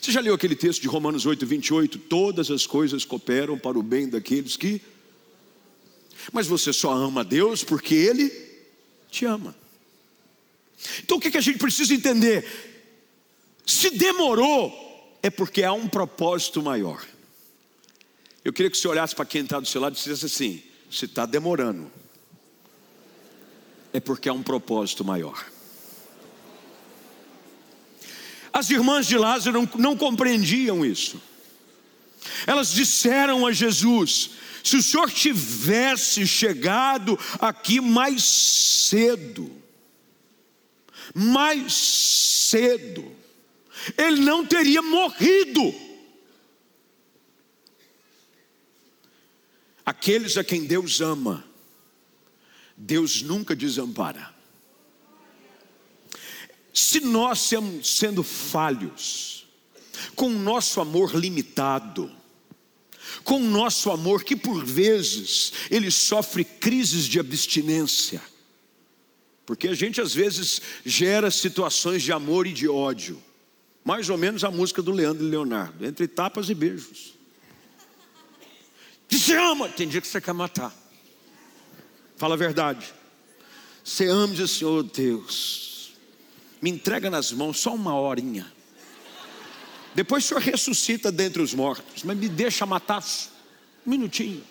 Você 0.00 0.12
já 0.12 0.20
leu 0.20 0.34
aquele 0.34 0.54
texto 0.54 0.82
de 0.82 0.88
Romanos 0.88 1.24
8, 1.24 1.46
28? 1.46 1.98
Todas 2.00 2.50
as 2.50 2.66
coisas 2.66 3.06
cooperam 3.06 3.58
para 3.58 3.78
o 3.78 3.82
bem 3.82 4.08
daqueles 4.08 4.56
que. 4.56 4.82
Mas 6.30 6.46
você 6.46 6.72
só 6.72 6.92
ama 6.92 7.24
Deus 7.24 7.64
porque 7.64 7.94
Ele 7.94 8.30
te 9.10 9.24
ama. 9.24 9.56
Então 11.02 11.16
o 11.16 11.20
que, 11.20 11.30
que 11.30 11.38
a 11.38 11.40
gente 11.40 11.58
precisa 11.58 11.94
entender? 11.94 12.44
Se 13.64 13.90
demorou, 13.90 15.18
é 15.22 15.30
porque 15.30 15.62
há 15.62 15.72
um 15.72 15.88
propósito 15.88 16.62
maior. 16.62 17.04
Eu 18.44 18.52
queria 18.52 18.70
que 18.70 18.76
você 18.76 18.88
olhasse 18.88 19.14
para 19.14 19.24
quem 19.24 19.42
está 19.42 19.58
do 19.58 19.66
seu 19.66 19.80
lado 19.80 19.94
e 19.94 19.96
dissesse 19.96 20.26
assim: 20.26 20.62
se 20.90 21.06
está 21.06 21.24
demorando, 21.24 21.90
é 23.92 24.00
porque 24.00 24.28
há 24.28 24.32
um 24.32 24.42
propósito 24.42 25.04
maior. 25.04 25.44
As 28.52 28.70
irmãs 28.70 29.06
de 29.06 29.16
Lázaro 29.16 29.60
não, 29.60 29.70
não 29.76 29.96
compreendiam 29.96 30.84
isso. 30.84 31.20
Elas 32.46 32.72
disseram 32.72 33.46
a 33.46 33.52
Jesus: 33.52 34.30
se 34.64 34.76
o 34.76 34.82
senhor 34.82 35.10
tivesse 35.10 36.26
chegado 36.26 37.18
aqui 37.40 37.80
mais 37.80 38.24
cedo, 38.24 39.50
mais 41.14 41.72
cedo, 41.72 43.10
ele 43.96 44.20
não 44.20 44.44
teria 44.44 44.82
morrido. 44.82 45.74
Aqueles 49.84 50.36
a 50.36 50.44
quem 50.44 50.66
Deus 50.66 51.00
ama, 51.00 51.47
Deus 52.78 53.22
nunca 53.22 53.56
desampara. 53.56 54.32
Se 56.72 57.00
nós 57.00 57.50
sendo 57.82 58.22
falhos, 58.22 59.48
com 60.14 60.28
o 60.28 60.38
nosso 60.38 60.80
amor 60.80 61.12
limitado, 61.12 62.08
com 63.24 63.38
o 63.38 63.50
nosso 63.50 63.90
amor 63.90 64.22
que 64.22 64.36
por 64.36 64.64
vezes 64.64 65.52
ele 65.70 65.90
sofre 65.90 66.44
crises 66.44 67.06
de 67.06 67.18
abstinência, 67.18 68.22
porque 69.44 69.66
a 69.66 69.74
gente 69.74 70.00
às 70.00 70.14
vezes 70.14 70.62
gera 70.86 71.32
situações 71.32 72.02
de 72.04 72.12
amor 72.12 72.46
e 72.46 72.52
de 72.52 72.68
ódio, 72.68 73.20
mais 73.84 74.08
ou 74.08 74.16
menos 74.16 74.44
a 74.44 74.50
música 74.52 74.80
do 74.80 74.92
Leandro 74.92 75.26
e 75.26 75.30
Leonardo, 75.30 75.84
entre 75.84 76.06
tapas 76.06 76.48
e 76.48 76.54
beijos. 76.54 77.14
Você 79.08 79.34
ama, 79.34 79.68
tem 79.68 79.88
dia 79.88 80.00
que 80.00 80.06
você 80.06 80.20
quer 80.20 80.34
matar. 80.34 80.87
Fala 82.18 82.34
a 82.34 82.36
verdade. 82.36 82.92
Você 83.84 84.08
ama 84.08 84.34
assim, 84.42 84.64
oh 84.64 84.82
Deus, 84.82 85.92
me 86.60 86.68
entrega 86.68 87.08
nas 87.08 87.30
mãos 87.32 87.60
só 87.60 87.72
uma 87.72 87.94
horinha. 87.94 88.52
Depois 89.94 90.24
o 90.24 90.28
senhor 90.28 90.40
ressuscita 90.40 91.10
dentre 91.10 91.40
os 91.40 91.54
mortos, 91.54 92.02
mas 92.02 92.18
me 92.18 92.28
deixa 92.28 92.66
matar 92.66 93.02
um 93.86 93.90
minutinho. 93.90 94.44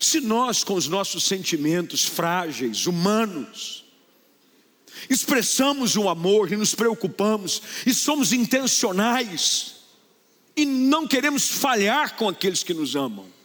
Se 0.00 0.20
nós, 0.20 0.64
com 0.64 0.74
os 0.74 0.88
nossos 0.88 1.24
sentimentos 1.24 2.04
frágeis, 2.04 2.86
humanos, 2.86 3.84
expressamos 5.08 5.94
o 5.96 6.08
amor 6.08 6.50
e 6.50 6.56
nos 6.56 6.74
preocupamos 6.74 7.62
e 7.86 7.94
somos 7.94 8.32
intencionais 8.32 9.76
e 10.56 10.64
não 10.64 11.06
queremos 11.06 11.48
falhar 11.48 12.16
com 12.16 12.28
aqueles 12.28 12.62
que 12.62 12.74
nos 12.74 12.96
amam 12.96 13.37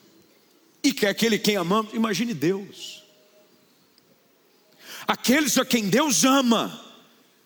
e 0.84 0.92
que 0.92 1.06
aquele 1.06 1.40
quem 1.40 1.56
amamos, 1.56 1.94
imagine 1.94 2.34
Deus. 2.34 3.04
Aqueles 5.08 5.58
a 5.58 5.66
quem 5.66 5.90
Deus 5.90 6.24
ama, 6.24 6.82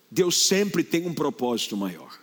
Deus 0.10 0.48
sempre 0.48 0.84
tem 0.84 1.06
um 1.08 1.14
propósito 1.14 1.78
maior. 1.78 2.18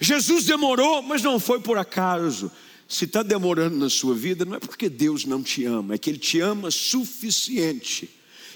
Jesus 0.00 0.44
demorou, 0.44 1.02
mas 1.02 1.22
não 1.22 1.40
foi 1.40 1.60
por 1.60 1.76
acaso. 1.76 2.50
Se 2.88 3.04
está 3.04 3.22
demorando 3.22 3.76
na 3.76 3.90
sua 3.90 4.14
vida, 4.14 4.44
não 4.44 4.54
é 4.54 4.60
porque 4.60 4.88
Deus 4.88 5.24
não 5.24 5.42
te 5.42 5.64
ama, 5.64 5.94
é 5.94 5.98
que 5.98 6.08
Ele 6.08 6.18
te 6.18 6.40
ama 6.40 6.70
suficiente, 6.70 8.08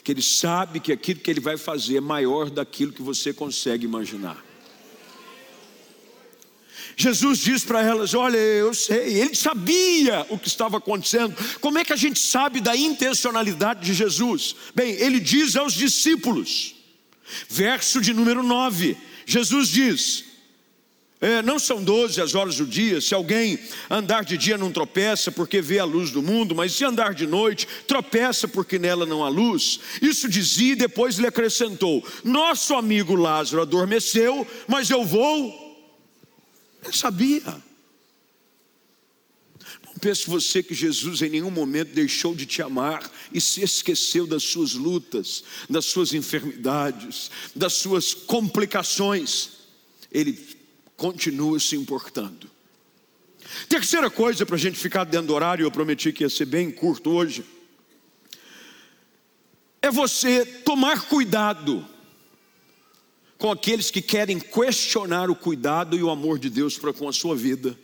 que 0.03 0.11
Ele 0.11 0.23
sabe 0.23 0.81
que 0.81 0.91
aquilo 0.91 1.21
que 1.21 1.31
Ele 1.31 1.41
vai 1.41 1.59
fazer 1.59 1.99
é 1.99 2.01
maior 2.01 2.49
daquilo 2.49 2.93
que 2.93 3.03
você 3.03 3.33
consegue 3.33 3.85
imaginar. 3.85 4.52
Jesus 6.97 7.39
diz 7.39 7.65
para 7.65 7.83
elas: 7.83 8.15
Olha, 8.15 8.37
eu 8.37 8.75
sei, 8.75 9.21
ele 9.21 9.35
sabia 9.35 10.27
o 10.29 10.39
que 10.39 10.49
estava 10.49 10.79
acontecendo. 10.79 11.35
Como 11.61 11.79
é 11.79 11.85
que 11.85 11.93
a 11.93 11.97
gente 11.97 12.19
sabe 12.19 12.61
da 12.61 12.77
intencionalidade 12.77 13.85
de 13.85 13.95
Jesus? 13.95 14.55
Bem, 14.75 14.93
ele 14.95 15.21
diz 15.21 15.57
aos 15.57 15.75
discípulos, 15.75 16.75
verso 17.49 18.01
de 18.01 18.13
número 18.13 18.43
9: 18.43 18.97
Jesus 19.27 19.69
diz: 19.69 20.33
é, 21.23 21.41
não 21.41 21.57
são 21.57 21.81
doze 21.81 22.21
as 22.21 22.35
horas 22.35 22.57
do 22.57 22.67
dia, 22.67 23.01
se 23.01 23.15
alguém 23.15 23.57
andar 23.89 24.25
de 24.25 24.37
dia 24.37 24.59
não 24.59 24.73
tropeça 24.73 25.31
porque 25.31 25.63
vê 25.63 25.79
a 25.79 25.85
luz 25.85 26.11
do 26.11 26.21
mundo, 26.21 26.53
mas 26.53 26.73
se 26.73 26.85
andar 26.85 27.15
de 27.15 27.29
noite, 27.29 27.69
tropeça 27.87 28.49
porque 28.49 28.77
nela 28.77 29.07
não 29.07 29.25
há 29.25 29.29
luz. 29.29 29.79
Isso 30.03 30.29
dizia 30.29 30.73
e 30.73 30.77
depois 30.77 31.19
lhe 31.19 31.27
acrescentou: 31.29 32.05
Nosso 32.25 32.75
amigo 32.75 33.15
Lázaro 33.15 33.63
adormeceu, 33.63 34.45
mas 34.67 34.91
eu 34.91 35.05
vou 35.05 35.62
ele 36.83 36.97
sabia. 36.97 37.63
Não 39.87 39.95
pense 40.01 40.29
você 40.29 40.63
que 40.63 40.75
Jesus 40.75 41.23
em 41.23 41.31
nenhum 41.31 41.51
momento 41.51 41.93
deixou 41.95 42.35
de 42.35 42.45
te 42.45 42.61
amar 42.61 43.09
e 43.33 43.41
se 43.41 43.63
esqueceu 43.63 44.27
das 44.27 44.43
suas 44.43 44.73
lutas, 44.73 45.45
das 45.69 45.87
suas 45.87 46.13
enfermidades, 46.13 47.31
das 47.55 47.75
suas 47.75 48.13
complicações. 48.13 49.51
Ele 50.11 50.39
continua 50.97 51.59
se 51.61 51.77
importando. 51.77 52.51
Terceira 53.69 54.11
coisa 54.11 54.47
para 54.47 54.57
a 54.57 54.59
gente 54.59 54.79
ficar 54.79 55.05
dentro 55.05 55.29
do 55.29 55.35
horário, 55.35 55.65
eu 55.65 55.71
prometi 55.71 56.13
que 56.13 56.25
ia 56.25 56.31
ser 56.31 56.47
bem 56.47 56.71
curto 56.71 57.11
hoje, 57.11 57.45
é 59.81 59.91
você 59.91 60.45
tomar 60.45 61.09
cuidado 61.09 61.87
com 63.43 63.51
aqueles 63.51 63.91
que 63.91 64.01
querem 64.01 64.39
questionar 64.39 65.29
o 65.29 65.35
cuidado 65.35 65.97
e 65.97 66.03
o 66.05 66.11
amor 66.11 66.39
de 66.39 66.49
Deus 66.49 66.79
para 66.79 66.93
com 66.93 67.09
a 67.09 67.13
sua 67.13 67.35
vida, 67.35 67.77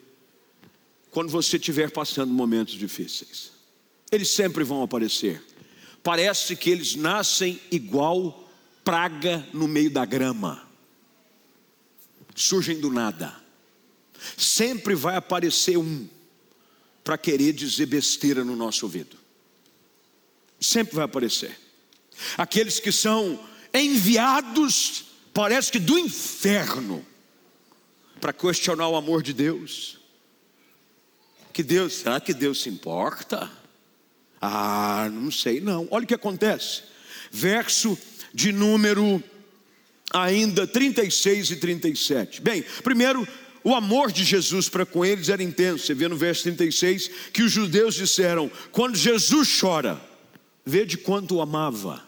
quando 1.11 1.31
você 1.31 1.57
estiver 1.57 1.91
passando 1.91 2.33
momentos 2.33 2.75
difíceis. 2.75 3.51
Eles 4.09 4.31
sempre 4.31 4.63
vão 4.63 4.85
aparecer. 4.85 5.43
parece 6.01 6.55
que 6.55 6.71
eles 6.71 6.95
nascem 6.95 7.61
igual 7.73 8.49
praga 8.85 9.45
no 9.53 9.67
meio 9.67 9.91
da 9.91 10.05
grama. 10.05 10.63
Surgem 12.37 12.79
do 12.79 12.89
nada. 12.89 13.35
Sempre 14.37 14.95
vai 14.95 15.17
aparecer 15.17 15.77
um 15.77 16.09
para 17.03 17.19
querer 17.19 17.53
dizer 17.53 17.87
besteira 17.87 18.45
no 18.45 18.55
nosso 18.55 18.87
ouvido. 18.87 19.17
Sempre 20.61 20.95
vai 20.95 21.05
aparecer. 21.05 21.59
Aqueles 22.37 22.79
que 22.79 22.93
são 22.93 23.45
enviados, 23.75 25.08
parece 25.39 25.71
que 25.71 25.79
do 25.79 25.97
inferno, 25.97 27.07
para 28.21 28.33
questionar 28.33 28.89
o 28.89 28.97
amor 28.97 29.23
de 29.23 29.33
Deus. 29.33 29.97
Que 31.53 31.63
Deus, 31.63 31.95
será 31.95 32.19
que 32.19 32.35
Deus 32.35 32.61
se 32.61 32.69
importa? 32.69 33.49
Ah, 34.41 35.09
não 35.13 35.31
sei 35.31 35.61
não. 35.61 35.87
Olha 35.93 36.03
o 36.03 36.09
que 36.09 36.15
acontece. 36.15 36.83
Verso 37.31 37.97
de 38.35 38.51
número 38.51 39.23
ainda 40.13 40.67
36 40.67 41.53
e 41.53 41.57
37. 41.59 42.43
Bem, 42.43 42.65
primeiro, 42.83 43.25
o 43.63 43.77
amor 43.77 44.11
de 44.11 44.25
Jesus 44.25 44.69
para 44.69 44.85
com 44.85 45.05
eles 45.05 45.29
era 45.29 45.41
intenso. 45.41 45.87
Você 45.87 45.95
vê 45.95 46.09
no 46.09 46.17
verso 46.17 46.43
36 46.43 47.11
que 47.33 47.45
os 47.45 47.53
judeus 47.53 47.95
disseram: 47.95 48.51
quando 48.73 48.97
Jesus 48.97 49.57
chora, 49.61 50.01
vê 50.67 50.85
de 50.85 50.99
quanto 50.99 51.37
o 51.37 51.41
amava. 51.41 52.08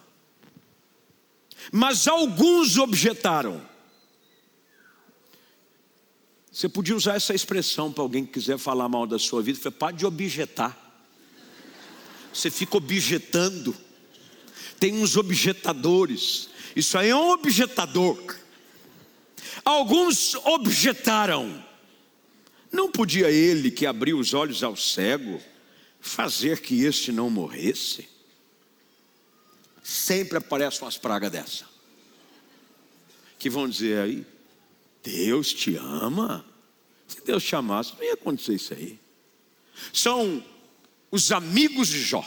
Mas 1.72 2.08
alguns 2.08 2.76
objetaram. 2.76 3.60
Você 6.52 6.68
podia 6.68 6.96
usar 6.96 7.14
essa 7.14 7.34
expressão 7.34 7.92
para 7.92 8.02
alguém 8.02 8.26
que 8.26 8.32
quiser 8.32 8.58
falar 8.58 8.88
mal 8.88 9.06
da 9.06 9.18
sua 9.18 9.40
vida, 9.40 9.58
foi 9.58 9.70
para 9.70 9.96
de 9.96 10.04
objetar. 10.04 10.76
Você 12.32 12.50
fica 12.50 12.76
objetando. 12.76 13.74
Tem 14.78 14.94
uns 15.02 15.16
objetadores. 15.16 16.48
Isso 16.74 16.96
aí 16.98 17.10
é 17.10 17.16
um 17.16 17.30
objetador. 17.30 18.36
Alguns 19.64 20.34
objetaram. 20.34 21.64
Não 22.72 22.90
podia 22.90 23.30
ele 23.30 23.70
que 23.70 23.86
abriu 23.86 24.18
os 24.18 24.32
olhos 24.32 24.62
ao 24.62 24.76
cego 24.76 25.40
fazer 26.00 26.60
que 26.60 26.84
este 26.84 27.12
não 27.12 27.28
morresse? 27.28 28.08
Sempre 29.82 30.38
aparecem 30.38 30.82
umas 30.82 30.96
pragas 30.96 31.30
dessa. 31.30 31.64
Que 33.38 33.48
vão 33.48 33.68
dizer 33.68 34.00
aí, 34.00 34.26
Deus 35.02 35.52
te 35.52 35.76
ama. 35.76 36.44
Se 37.08 37.24
Deus 37.24 37.42
chamasse, 37.42 37.94
não 37.96 38.04
ia 38.04 38.14
acontecer 38.14 38.54
isso 38.54 38.74
aí. 38.74 38.98
São 39.92 40.44
os 41.10 41.32
amigos 41.32 41.88
de 41.88 42.00
Jó, 42.00 42.24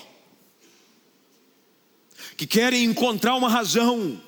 que 2.35 2.45
querem 2.45 2.83
encontrar 2.83 3.35
uma 3.35 3.47
razão, 3.47 4.21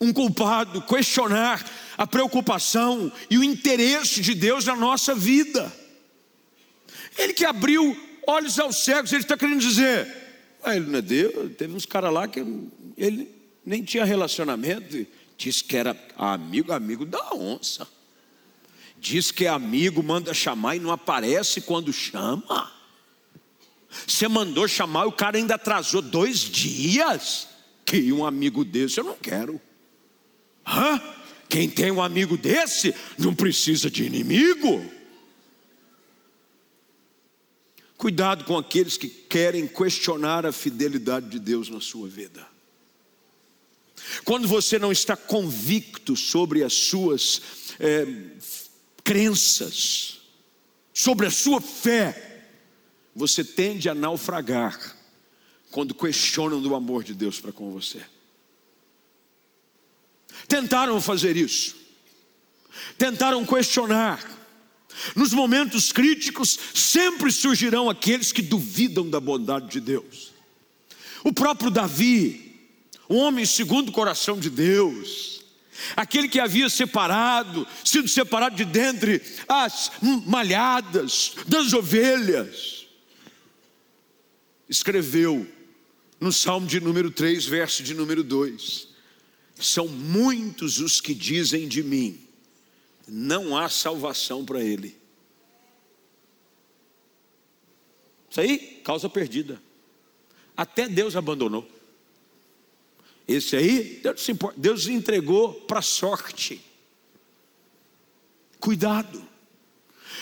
um 0.00 0.12
culpado, 0.12 0.82
questionar 0.82 1.64
a 1.96 2.06
preocupação 2.06 3.10
e 3.30 3.38
o 3.38 3.44
interesse 3.44 4.20
de 4.20 4.34
Deus 4.34 4.64
na 4.66 4.76
nossa 4.76 5.14
vida. 5.14 5.74
Ele 7.16 7.32
que 7.32 7.44
abriu 7.44 7.96
olhos 8.26 8.58
aos 8.58 8.84
cegos, 8.84 9.12
ele 9.12 9.22
está 9.22 9.36
querendo 9.36 9.60
dizer: 9.60 10.23
ah, 10.64 10.76
ele 10.76 10.86
não 10.86 10.98
é 10.98 11.02
Deus, 11.02 11.52
teve 11.56 11.74
uns 11.74 11.86
caras 11.86 12.12
lá 12.12 12.26
que 12.26 12.44
ele 12.96 13.28
nem 13.64 13.82
tinha 13.82 14.04
relacionamento, 14.04 15.06
disse 15.36 15.64
que 15.64 15.76
era 15.76 15.96
amigo, 16.16 16.72
amigo 16.72 17.04
da 17.04 17.34
onça. 17.34 17.86
Diz 18.98 19.30
que 19.30 19.44
é 19.44 19.48
amigo, 19.48 20.02
manda 20.02 20.32
chamar 20.32 20.76
e 20.76 20.80
não 20.80 20.90
aparece 20.90 21.60
quando 21.60 21.92
chama. 21.92 22.72
Você 24.06 24.26
mandou 24.26 24.66
chamar, 24.66 25.04
o 25.04 25.12
cara 25.12 25.36
ainda 25.36 25.56
atrasou 25.56 26.00
dois 26.00 26.40
dias. 26.40 27.48
Que 27.84 28.10
um 28.12 28.24
amigo 28.24 28.64
desse 28.64 28.98
eu 28.98 29.04
não 29.04 29.16
quero. 29.16 29.60
Hã? 30.66 31.00
Quem 31.48 31.68
tem 31.68 31.90
um 31.90 32.02
amigo 32.02 32.36
desse 32.36 32.94
não 33.18 33.34
precisa 33.34 33.90
de 33.90 34.04
inimigo. 34.04 34.90
Cuidado 38.04 38.44
com 38.44 38.58
aqueles 38.58 38.98
que 38.98 39.08
querem 39.08 39.66
questionar 39.66 40.44
a 40.44 40.52
fidelidade 40.52 41.26
de 41.30 41.38
Deus 41.38 41.70
na 41.70 41.80
sua 41.80 42.06
vida. 42.06 42.46
Quando 44.26 44.46
você 44.46 44.78
não 44.78 44.92
está 44.92 45.16
convicto 45.16 46.14
sobre 46.14 46.62
as 46.62 46.74
suas 46.74 47.40
é, 47.80 48.04
crenças, 49.02 50.20
sobre 50.92 51.24
a 51.24 51.30
sua 51.30 51.62
fé, 51.62 52.44
você 53.16 53.42
tende 53.42 53.88
a 53.88 53.94
naufragar 53.94 54.78
quando 55.70 55.94
questionam 55.94 56.60
do 56.60 56.74
amor 56.74 57.02
de 57.04 57.14
Deus 57.14 57.40
para 57.40 57.52
com 57.52 57.72
você. 57.72 58.04
Tentaram 60.46 61.00
fazer 61.00 61.38
isso, 61.38 61.74
tentaram 62.98 63.46
questionar. 63.46 64.43
Nos 65.14 65.32
momentos 65.32 65.92
críticos, 65.92 66.58
sempre 66.74 67.32
surgirão 67.32 67.90
aqueles 67.90 68.32
que 68.32 68.42
duvidam 68.42 69.08
da 69.08 69.20
bondade 69.20 69.68
de 69.68 69.80
Deus. 69.80 70.32
O 71.22 71.32
próprio 71.32 71.70
Davi, 71.70 72.60
um 73.08 73.16
homem 73.16 73.44
segundo 73.44 73.88
o 73.88 73.92
coração 73.92 74.38
de 74.38 74.50
Deus, 74.50 75.44
aquele 75.96 76.28
que 76.28 76.40
havia 76.40 76.68
separado, 76.68 77.66
sido 77.84 78.08
separado 78.08 78.56
de 78.56 78.64
dentre 78.64 79.20
as 79.48 79.90
malhadas 80.26 81.34
das 81.46 81.72
ovelhas, 81.72 82.86
escreveu 84.68 85.46
no 86.20 86.32
Salmo 86.32 86.66
de 86.66 86.80
número 86.80 87.10
3, 87.10 87.44
verso 87.46 87.82
de 87.82 87.94
número 87.94 88.22
2: 88.22 88.88
São 89.58 89.88
muitos 89.88 90.78
os 90.78 91.00
que 91.00 91.14
dizem 91.14 91.68
de 91.68 91.82
mim, 91.82 92.18
não 93.06 93.56
há 93.56 93.68
salvação 93.68 94.44
para 94.44 94.62
ele. 94.62 94.96
Isso 98.30 98.40
aí, 98.40 98.58
causa 98.84 99.08
perdida. 99.08 99.60
Até 100.56 100.88
Deus 100.88 101.14
abandonou. 101.14 101.68
Esse 103.26 103.56
aí, 103.56 104.00
Deus, 104.02 104.26
Deus 104.56 104.86
entregou 104.88 105.54
para 105.54 105.78
a 105.78 105.82
sorte. 105.82 106.60
Cuidado. 108.58 109.22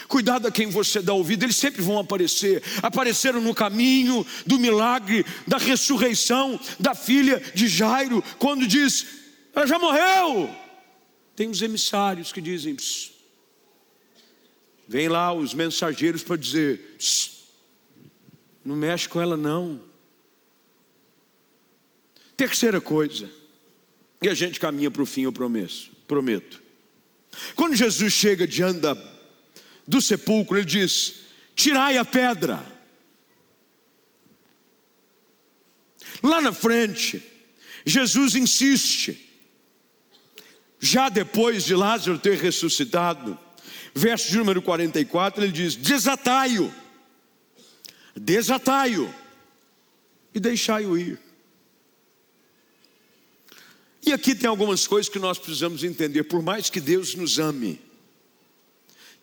Cuidado 0.09 0.47
a 0.47 0.51
quem 0.51 0.68
você 0.68 1.01
dá 1.01 1.12
ouvido, 1.12 1.45
eles 1.45 1.57
sempre 1.57 1.81
vão 1.81 1.99
aparecer. 1.99 2.62
Apareceram 2.83 3.40
no 3.40 3.55
caminho 3.55 4.27
do 4.47 4.59
milagre, 4.59 5.25
da 5.47 5.57
ressurreição 5.57 6.59
da 6.79 6.95
filha 6.95 7.42
de 7.55 7.66
Jairo, 7.66 8.23
quando 8.38 8.66
diz: 8.66 9.07
Ela 9.55 9.66
já 9.66 9.79
morreu. 9.79 10.62
Tem 11.35 11.49
os 11.49 11.62
emissários 11.62 12.33
que 12.33 12.40
dizem: 12.40 12.77
Vem 14.87 15.09
lá 15.09 15.33
os 15.33 15.55
mensageiros 15.55 16.23
para 16.23 16.37
dizer: 16.37 16.97
Não 18.64 18.77
mexe 18.77 19.09
com 19.09 19.21
ela, 19.21 19.37
não. 19.37 19.81
Terceira 22.37 22.81
coisa, 22.81 23.31
e 24.21 24.29
a 24.29 24.35
gente 24.35 24.59
caminha 24.59 24.90
para 24.90 25.03
o 25.03 25.07
fim, 25.07 25.23
eu 25.23 25.33
prometo, 25.33 25.90
prometo. 26.07 26.62
Quando 27.55 27.75
Jesus 27.75 28.12
chega 28.12 28.47
diante 28.47 28.81
da, 28.81 28.97
do 29.87 30.01
sepulcro, 30.03 30.59
ele 30.59 30.66
diz: 30.66 31.21
Tirai 31.55 31.97
a 31.97 32.05
pedra. 32.05 32.71
Lá 36.23 36.40
na 36.40 36.53
frente, 36.53 37.23
Jesus 37.85 38.35
insiste, 38.35 39.32
já 40.85 41.09
depois 41.09 41.64
de 41.64 41.77
Lázaro 41.77 42.18
ter 42.18 42.37
ressuscitado, 42.37 43.38
verso 43.95 44.29
de 44.29 44.37
número 44.37 44.61
44, 44.61 45.45
ele 45.45 45.53
diz: 45.53 45.77
Desatai-o, 45.77 46.75
desatai-o 48.16 49.14
e 50.35 50.40
deixai-o 50.40 50.99
ir. 50.99 51.21
E 54.05 54.12
aqui 54.12 54.35
tem 54.35 54.51
algumas 54.51 54.85
coisas 54.85 55.09
que 55.09 55.21
nós 55.21 55.38
precisamos 55.38 55.85
entender, 55.85 56.25
por 56.25 56.42
mais 56.42 56.68
que 56.68 56.81
Deus 56.81 57.14
nos 57.14 57.38
ame, 57.38 57.81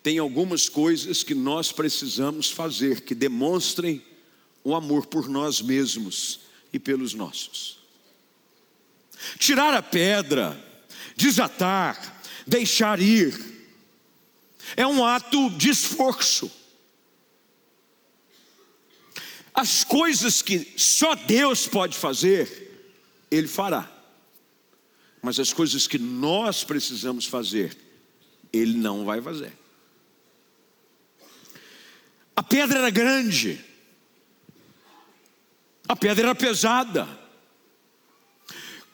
tem 0.01 0.17
algumas 0.17 0.69
coisas 0.69 1.23
que 1.23 1.35
nós 1.35 1.73
precisamos 1.73 2.49
fazer 2.49 3.01
que 3.01 3.13
demonstrem 3.13 4.01
o 4.63 4.73
amor 4.73 5.07
por 5.07 5.27
nós 5.27 5.61
mesmos 5.61 6.39
e 6.71 6.79
pelos 6.79 7.13
nossos. 7.13 7.79
Tirar 9.37 9.73
a 9.73 9.81
pedra, 9.81 10.68
desatar, 11.15 12.21
deixar 12.45 12.99
ir, 12.99 13.37
é 14.75 14.85
um 14.85 15.05
ato 15.05 15.49
de 15.51 15.69
esforço. 15.69 16.51
As 19.53 19.83
coisas 19.83 20.41
que 20.41 20.73
só 20.77 21.15
Deus 21.15 21.67
pode 21.67 21.97
fazer, 21.97 22.87
Ele 23.29 23.47
fará. 23.47 23.91
Mas 25.21 25.39
as 25.39 25.51
coisas 25.51 25.87
que 25.87 25.97
nós 25.97 26.63
precisamos 26.63 27.25
fazer, 27.25 27.77
Ele 28.53 28.77
não 28.77 29.03
vai 29.03 29.21
fazer. 29.21 29.51
A 32.35 32.43
pedra 32.43 32.79
era 32.79 32.89
grande, 32.89 33.65
A 35.89 35.95
pedra 35.95 36.27
era 36.27 36.35
pesada. 36.35 37.07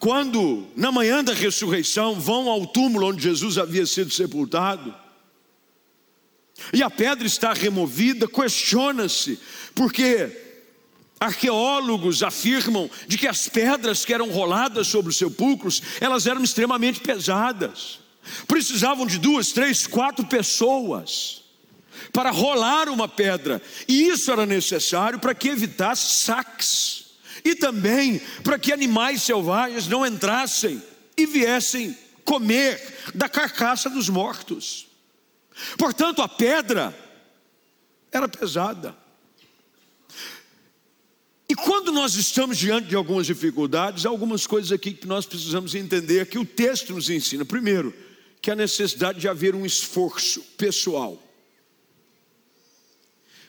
Quando, 0.06 0.68
na 0.76 0.92
manhã 0.92 1.24
da 1.24 1.34
ressurreição, 1.34 2.20
vão 2.20 2.48
ao 2.48 2.68
túmulo 2.68 3.08
onde 3.08 3.24
Jesus 3.24 3.58
havia 3.58 3.88
sido 3.88 4.14
sepultado, 4.14 4.94
e 6.72 6.84
a 6.84 6.92
pedra 6.92 7.26
está 7.26 7.54
removida, 7.54 8.28
questiona-se, 8.28 9.40
porque 9.74 10.30
arqueólogos 11.20 12.22
afirmam 12.22 12.88
de 13.08 13.18
que 13.18 13.28
as 13.28 13.48
pedras 13.48 14.06
que 14.06 14.14
eram 14.14 14.30
roladas 14.30 14.86
sobre 14.86 15.10
os 15.10 15.18
sepulcros, 15.18 15.82
elas 16.00 16.28
eram 16.28 16.44
extremamente 16.44 17.00
pesadas. 17.00 18.00
Precisavam 18.48 19.08
de 19.08 19.18
duas, 19.18 19.54
três, 19.54 19.88
quatro 19.88 20.24
pessoas 20.28 21.42
para 22.14 22.30
rolar 22.30 22.90
uma 22.90 23.08
pedra, 23.08 23.60
e 23.88 24.04
isso 24.10 24.32
era 24.32 24.46
necessário 24.46 25.18
para 25.18 25.34
que 25.34 25.50
evitasse 25.50 26.24
saques 26.24 27.05
e 27.46 27.54
também 27.54 28.20
para 28.44 28.58
que 28.58 28.74
animais 28.74 29.22
selvagens 29.22 29.88
não 29.88 30.04
entrassem 30.04 30.82
e 31.16 31.28
viessem 31.28 31.96
comer 32.26 32.82
da 33.14 33.30
carcaça 33.30 33.88
dos 33.88 34.10
mortos. 34.10 34.88
Portanto, 35.78 36.24
a 36.24 36.28
pedra 36.28 36.94
era 38.12 38.28
pesada. 38.28 38.98
E 41.48 41.54
quando 41.54 41.92
nós 41.92 42.16
estamos 42.16 42.58
diante 42.58 42.88
de 42.88 42.96
algumas 42.96 43.28
dificuldades, 43.28 44.08
há 44.08 44.10
algumas 44.10 44.48
coisas 44.48 44.72
aqui 44.72 44.92
que 44.92 45.06
nós 45.06 45.28
precisamos 45.28 45.76
entender 45.76 46.26
que 46.26 46.40
o 46.40 46.46
texto 46.46 46.94
nos 46.94 47.12
ensina. 47.12 47.46
Primeiro, 47.46 47.94
que 48.42 48.50
a 48.50 48.56
necessidade 48.56 49.20
de 49.20 49.28
haver 49.28 49.54
um 49.54 49.64
esforço 49.64 50.42
pessoal. 50.58 51.22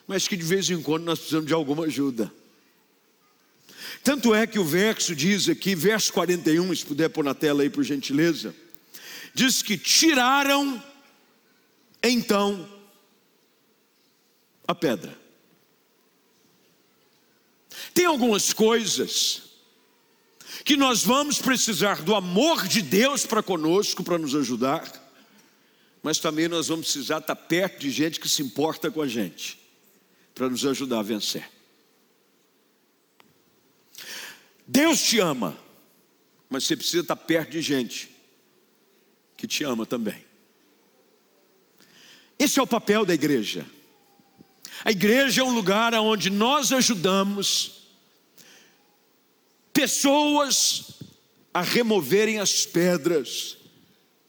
Mas 0.05 0.27
que 0.27 0.37
de 0.37 0.43
vez 0.43 0.69
em 0.69 0.81
quando 0.81 1.03
nós 1.05 1.17
precisamos 1.17 1.47
de 1.47 1.53
alguma 1.53 1.85
ajuda. 1.85 2.31
Tanto 4.03 4.33
é 4.33 4.47
que 4.47 4.59
o 4.59 4.65
verso 4.65 5.15
diz 5.15 5.49
aqui, 5.49 5.75
verso 5.75 6.11
41, 6.13 6.75
se 6.75 6.85
puder 6.85 7.09
pôr 7.09 7.23
na 7.23 7.33
tela 7.33 7.63
aí 7.63 7.69
por 7.69 7.83
gentileza, 7.83 8.55
diz 9.33 9.61
que 9.61 9.77
tiraram 9.77 10.81
então 12.01 12.67
a 14.67 14.73
pedra. 14.73 15.17
Tem 17.93 18.05
algumas 18.05 18.53
coisas 18.53 19.43
que 20.63 20.75
nós 20.75 21.03
vamos 21.03 21.39
precisar 21.39 22.01
do 22.01 22.15
amor 22.15 22.67
de 22.67 22.81
Deus 22.81 23.25
para 23.25 23.43
conosco, 23.43 24.03
para 24.03 24.17
nos 24.17 24.35
ajudar, 24.35 24.83
mas 26.03 26.19
também 26.19 26.47
nós 26.47 26.67
vamos 26.67 26.91
precisar 26.91 27.19
estar 27.19 27.35
perto 27.35 27.79
de 27.79 27.91
gente 27.91 28.19
que 28.19 28.29
se 28.29 28.41
importa 28.41 28.91
com 28.91 29.01
a 29.01 29.07
gente, 29.07 29.59
para 30.33 30.49
nos 30.49 30.65
ajudar 30.65 30.99
a 30.99 31.03
vencer. 31.03 31.56
Deus 34.67 35.01
te 35.01 35.19
ama, 35.19 35.57
mas 36.49 36.65
você 36.65 36.75
precisa 36.75 37.01
estar 37.01 37.15
perto 37.15 37.51
de 37.51 37.61
gente 37.61 38.09
que 39.37 39.47
te 39.47 39.63
ama 39.63 39.85
também. 39.85 40.25
Esse 42.37 42.59
é 42.59 42.61
o 42.61 42.67
papel 42.67 43.05
da 43.05 43.13
igreja. 43.13 43.65
A 44.83 44.91
igreja 44.91 45.41
é 45.41 45.43
um 45.43 45.53
lugar 45.53 45.93
onde 45.95 46.29
nós 46.29 46.71
ajudamos 46.71 47.87
pessoas 49.73 50.99
a 51.53 51.61
removerem 51.61 52.39
as 52.39 52.65
pedras 52.65 53.57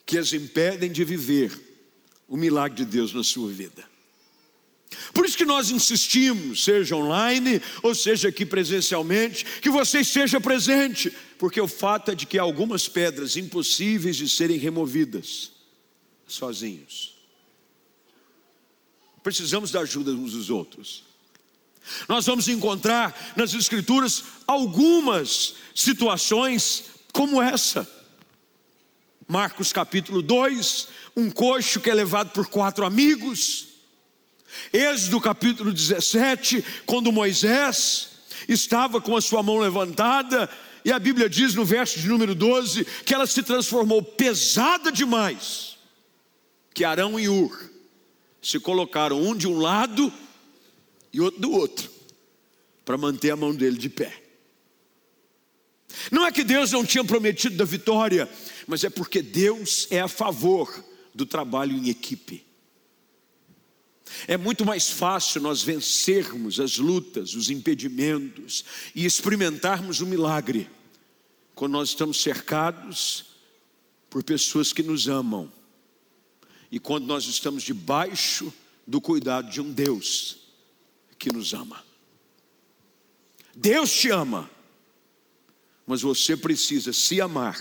que 0.06 0.16
as 0.16 0.32
impedem 0.32 0.90
de 0.90 1.04
viver 1.04 1.52
o 2.26 2.36
milagre 2.36 2.84
de 2.84 2.90
Deus 2.90 3.12
na 3.12 3.24
sua 3.24 3.50
vida. 3.50 3.84
Por 5.18 5.26
isso 5.26 5.36
que 5.36 5.44
nós 5.44 5.72
insistimos, 5.72 6.62
seja 6.62 6.94
online 6.94 7.60
ou 7.82 7.92
seja 7.92 8.28
aqui 8.28 8.46
presencialmente, 8.46 9.44
que 9.60 9.68
você 9.68 9.98
esteja 9.98 10.40
presente, 10.40 11.12
porque 11.36 11.60
o 11.60 11.66
fato 11.66 12.12
é 12.12 12.14
de 12.14 12.24
que 12.24 12.38
há 12.38 12.42
algumas 12.42 12.86
pedras 12.86 13.36
impossíveis 13.36 14.14
de 14.14 14.28
serem 14.28 14.58
removidas 14.58 15.50
sozinhos. 16.24 17.16
Precisamos 19.20 19.72
da 19.72 19.80
ajuda 19.80 20.12
uns 20.12 20.34
dos 20.34 20.50
outros. 20.50 21.02
Nós 22.08 22.24
vamos 22.24 22.46
encontrar 22.46 23.34
nas 23.34 23.52
Escrituras 23.54 24.22
algumas 24.46 25.56
situações 25.74 26.84
como 27.12 27.42
essa. 27.42 27.90
Marcos 29.26 29.72
capítulo 29.72 30.22
2, 30.22 30.88
um 31.16 31.28
coxo 31.28 31.80
que 31.80 31.90
é 31.90 31.94
levado 31.94 32.30
por 32.30 32.46
quatro 32.46 32.86
amigos. 32.86 33.67
Êxodo 34.72 35.20
capítulo 35.20 35.72
17, 35.72 36.64
quando 36.86 37.12
Moisés 37.12 38.10
estava 38.48 39.00
com 39.00 39.16
a 39.16 39.20
sua 39.20 39.42
mão 39.42 39.58
levantada, 39.58 40.48
e 40.84 40.92
a 40.92 40.98
Bíblia 40.98 41.28
diz 41.28 41.54
no 41.54 41.64
verso 41.64 41.98
de 41.98 42.08
número 42.08 42.34
12 42.34 42.84
que 43.04 43.14
ela 43.14 43.26
se 43.26 43.42
transformou 43.42 44.02
pesada 44.02 44.90
demais, 44.90 45.76
que 46.72 46.84
Arão 46.84 47.18
e 47.18 47.28
Ur 47.28 47.70
se 48.40 48.58
colocaram 48.58 49.20
um 49.20 49.36
de 49.36 49.46
um 49.46 49.58
lado 49.58 50.12
e 51.12 51.20
outro 51.20 51.40
do 51.40 51.50
outro, 51.50 51.90
para 52.84 52.96
manter 52.96 53.30
a 53.30 53.36
mão 53.36 53.54
dele 53.54 53.76
de 53.76 53.88
pé. 53.88 54.22
Não 56.10 56.24
é 56.24 56.32
que 56.32 56.44
Deus 56.44 56.72
não 56.72 56.84
tinha 56.84 57.04
prometido 57.04 57.56
da 57.56 57.64
vitória, 57.64 58.28
mas 58.66 58.84
é 58.84 58.90
porque 58.90 59.20
Deus 59.20 59.86
é 59.90 60.00
a 60.00 60.08
favor 60.08 60.84
do 61.14 61.26
trabalho 61.26 61.76
em 61.76 61.88
equipe. 61.88 62.47
É 64.26 64.36
muito 64.36 64.64
mais 64.64 64.90
fácil 64.90 65.40
nós 65.40 65.62
vencermos 65.62 66.60
as 66.60 66.78
lutas, 66.78 67.34
os 67.34 67.50
impedimentos 67.50 68.64
e 68.94 69.04
experimentarmos 69.04 70.00
o 70.00 70.06
milagre 70.06 70.68
quando 71.54 71.72
nós 71.72 71.90
estamos 71.90 72.22
cercados 72.22 73.26
por 74.08 74.22
pessoas 74.22 74.72
que 74.72 74.82
nos 74.82 75.08
amam 75.08 75.52
e 76.70 76.78
quando 76.78 77.06
nós 77.06 77.24
estamos 77.24 77.62
debaixo 77.62 78.52
do 78.86 79.00
cuidado 79.00 79.50
de 79.50 79.60
um 79.60 79.72
Deus 79.72 80.38
que 81.18 81.32
nos 81.32 81.52
ama. 81.52 81.84
Deus 83.54 83.92
te 83.92 84.10
ama, 84.10 84.48
mas 85.86 86.02
você 86.02 86.36
precisa 86.36 86.92
se 86.92 87.20
amar, 87.20 87.58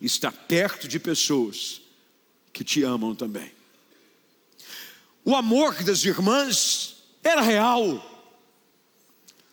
estar 0.00 0.32
perto 0.32 0.88
de 0.88 0.98
pessoas 0.98 1.82
que 2.52 2.64
te 2.64 2.82
amam 2.82 3.14
também. 3.14 3.52
O 5.28 5.34
amor 5.34 5.82
das 5.82 6.04
irmãs 6.04 7.02
era 7.20 7.40
real, 7.40 8.00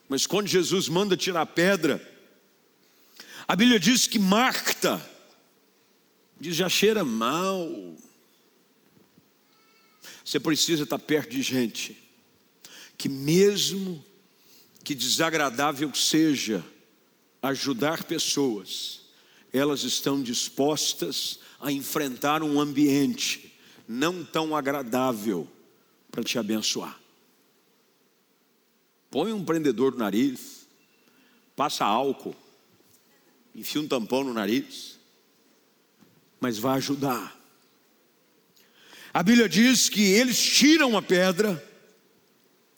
mas 0.08 0.24
quando 0.24 0.46
Jesus 0.46 0.88
manda 0.88 1.16
tirar 1.16 1.40
a 1.40 1.46
pedra, 1.46 2.00
a 3.48 3.56
Bíblia 3.56 3.80
diz 3.80 4.06
que 4.06 4.16
Marta 4.16 5.04
diz 6.38 6.54
já 6.54 6.68
cheira 6.68 7.02
mal. 7.02 7.68
Você 10.24 10.38
precisa 10.38 10.84
estar 10.84 11.00
perto 11.00 11.30
de 11.30 11.42
gente 11.42 12.00
que 12.96 13.08
mesmo 13.08 14.02
que 14.84 14.94
desagradável 14.94 15.92
seja 15.92 16.64
ajudar 17.42 18.04
pessoas, 18.04 19.00
elas 19.52 19.82
estão 19.82 20.22
dispostas 20.22 21.40
a 21.58 21.72
enfrentar 21.72 22.44
um 22.44 22.60
ambiente 22.60 23.52
não 23.88 24.24
tão 24.24 24.54
agradável 24.56 25.48
para 26.14 26.22
te 26.22 26.38
abençoar. 26.38 26.96
Põe 29.10 29.32
um 29.32 29.44
prendedor 29.44 29.90
no 29.90 29.98
nariz, 29.98 30.68
passa 31.56 31.84
álcool, 31.84 32.36
enfia 33.52 33.80
um 33.80 33.88
tampão 33.88 34.22
no 34.22 34.32
nariz, 34.32 34.96
mas 36.40 36.56
vai 36.56 36.76
ajudar. 36.76 37.36
A 39.12 39.24
Bíblia 39.24 39.48
diz 39.48 39.88
que 39.88 40.02
eles 40.02 40.40
tiram 40.40 40.96
a 40.96 41.02
pedra, 41.02 41.60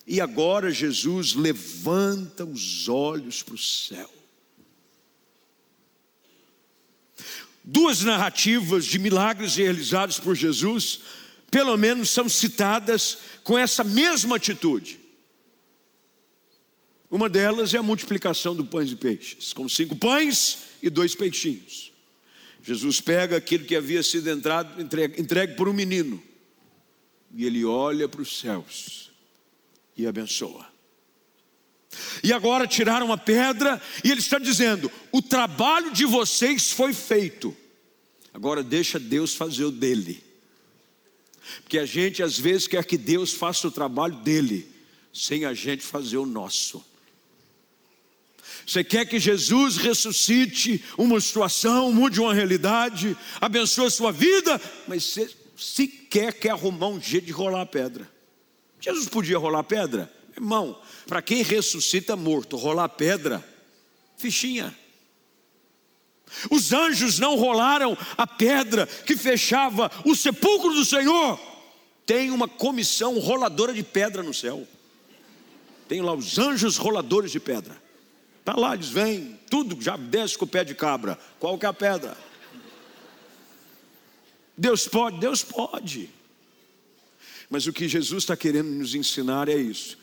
e 0.07 0.18
agora 0.18 0.71
Jesus 0.71 1.35
levanta 1.35 2.42
os 2.42 2.88
olhos 2.88 3.42
para 3.42 3.54
o 3.54 3.58
céu. 3.58 4.11
Duas 7.63 8.00
narrativas 8.00 8.87
de 8.87 8.98
milagres 8.98 9.56
realizados 9.56 10.19
por 10.19 10.35
Jesus, 10.35 11.00
pelo 11.51 11.77
menos 11.77 12.11
são 12.11 12.29
citadas 12.29 13.19
com 13.44 13.57
essa 13.57 13.85
mesma 13.85 14.37
atitude. 14.37 15.01
Uma 17.11 17.29
delas 17.29 17.73
é 17.73 17.79
a 17.79 17.83
multiplicação 17.83 18.55
do 18.55 18.65
pães 18.65 18.90
e 18.90 18.97
peixes, 18.97 19.53
com 19.53 19.69
cinco 19.69 19.94
pães 19.94 20.59
e 20.83 20.90
dois 20.90 21.15
peixinhos. 21.15 21.92
Jesus 22.63 23.01
pega 23.01 23.37
aquilo 23.37 23.65
que 23.65 23.77
havia 23.77 24.03
sido 24.03 24.29
entrado, 24.29 24.83
entregue, 24.83 25.21
entregue 25.21 25.55
por 25.55 25.69
um 25.69 25.73
menino, 25.73 26.21
e 27.33 27.47
ele 27.47 27.65
olha 27.65 28.09
para 28.09 28.21
os 28.21 28.40
céus 28.40 29.13
e 29.97 30.07
abençoa. 30.07 30.67
E 32.23 32.33
agora 32.33 32.67
tiraram 32.67 33.13
a 33.13 33.17
pedra 33.17 33.81
e 34.03 34.11
ele 34.11 34.21
está 34.21 34.38
dizendo: 34.38 34.90
o 35.13 35.23
trabalho 35.23 35.92
de 35.92 36.05
vocês 36.05 36.73
foi 36.73 36.92
feito. 36.92 37.57
Agora 38.35 38.63
deixa 38.63 38.99
Deus 38.99 39.35
fazer 39.35 39.65
o 39.65 39.71
dele. 39.71 40.25
Porque 41.63 41.79
a 41.79 41.87
gente 41.87 42.23
às 42.23 42.38
vezes 42.38 42.67
quer 42.67 42.85
que 42.85 42.99
Deus 42.99 43.33
faça 43.33 43.69
o 43.69 43.71
trabalho 43.71 44.17
dele, 44.17 44.69
sem 45.13 45.44
a 45.44 45.55
gente 45.55 45.83
fazer 45.83 46.17
o 46.17 46.27
nosso. 46.27 46.85
Você 48.67 48.83
quer 48.83 49.07
que 49.07 49.19
Jesus 49.19 49.77
ressuscite 49.77 50.83
uma 50.99 51.21
situação, 51.21 51.92
mude 51.92 52.21
uma 52.21 52.35
realidade, 52.35 53.17
abençoe 53.40 53.87
a 53.87 53.90
sua 53.90 54.13
vida, 54.13 54.61
mas 54.88 55.05
você 55.05 55.31
sequer 55.57 56.33
quer 56.33 56.51
arrumar 56.51 56.88
um 56.88 57.01
jeito 57.01 57.27
de 57.27 57.33
rolar 57.33 57.63
a 57.63 57.67
pedra. 57.67 58.11
Jesus 58.81 59.09
podia 59.09 59.38
rolar 59.38 59.61
a 59.61 59.65
pedra? 59.65 60.13
Irmão, 60.35 60.81
para 61.07 61.23
quem 61.23 61.42
ressuscita 61.42 62.15
morto, 62.15 62.57
rolar 62.57 62.85
a 62.85 62.88
pedra, 62.88 63.47
fichinha. 64.17 64.77
Os 66.50 66.72
anjos 66.72 67.18
não 67.18 67.37
rolaram 67.37 67.96
a 68.16 68.27
pedra 68.27 68.87
que 68.87 69.16
fechava 69.16 69.90
o 70.04 70.14
sepulcro 70.14 70.72
do 70.72 70.85
Senhor. 70.85 71.38
Tem 72.04 72.31
uma 72.31 72.48
comissão 72.48 73.18
roladora 73.18 73.72
de 73.72 73.83
pedra 73.83 74.22
no 74.22 74.35
céu. 74.35 74.66
Tem 75.88 76.02
lá 76.02 76.12
os 76.14 76.38
anjos 76.38 76.77
roladores 76.77 77.31
de 77.31 77.40
pedra. 77.40 77.81
Está 78.40 78.54
lá, 78.54 78.74
eles 78.74 78.88
vêm, 78.88 79.38
tudo 79.50 79.81
já 79.81 79.96
desce 79.96 80.37
com 80.37 80.44
o 80.44 80.48
pé 80.48 80.64
de 80.64 80.74
cabra. 80.74 81.18
Qual 81.38 81.58
que 81.58 81.66
é 81.66 81.68
a 81.68 81.72
pedra? 81.72 82.16
Deus 84.56 84.87
pode? 84.87 85.18
Deus 85.18 85.42
pode. 85.42 86.10
Mas 87.48 87.66
o 87.66 87.72
que 87.72 87.88
Jesus 87.88 88.24
está 88.24 88.37
querendo 88.37 88.68
nos 88.68 88.94
ensinar 88.94 89.48
é 89.48 89.56
isso. 89.56 89.98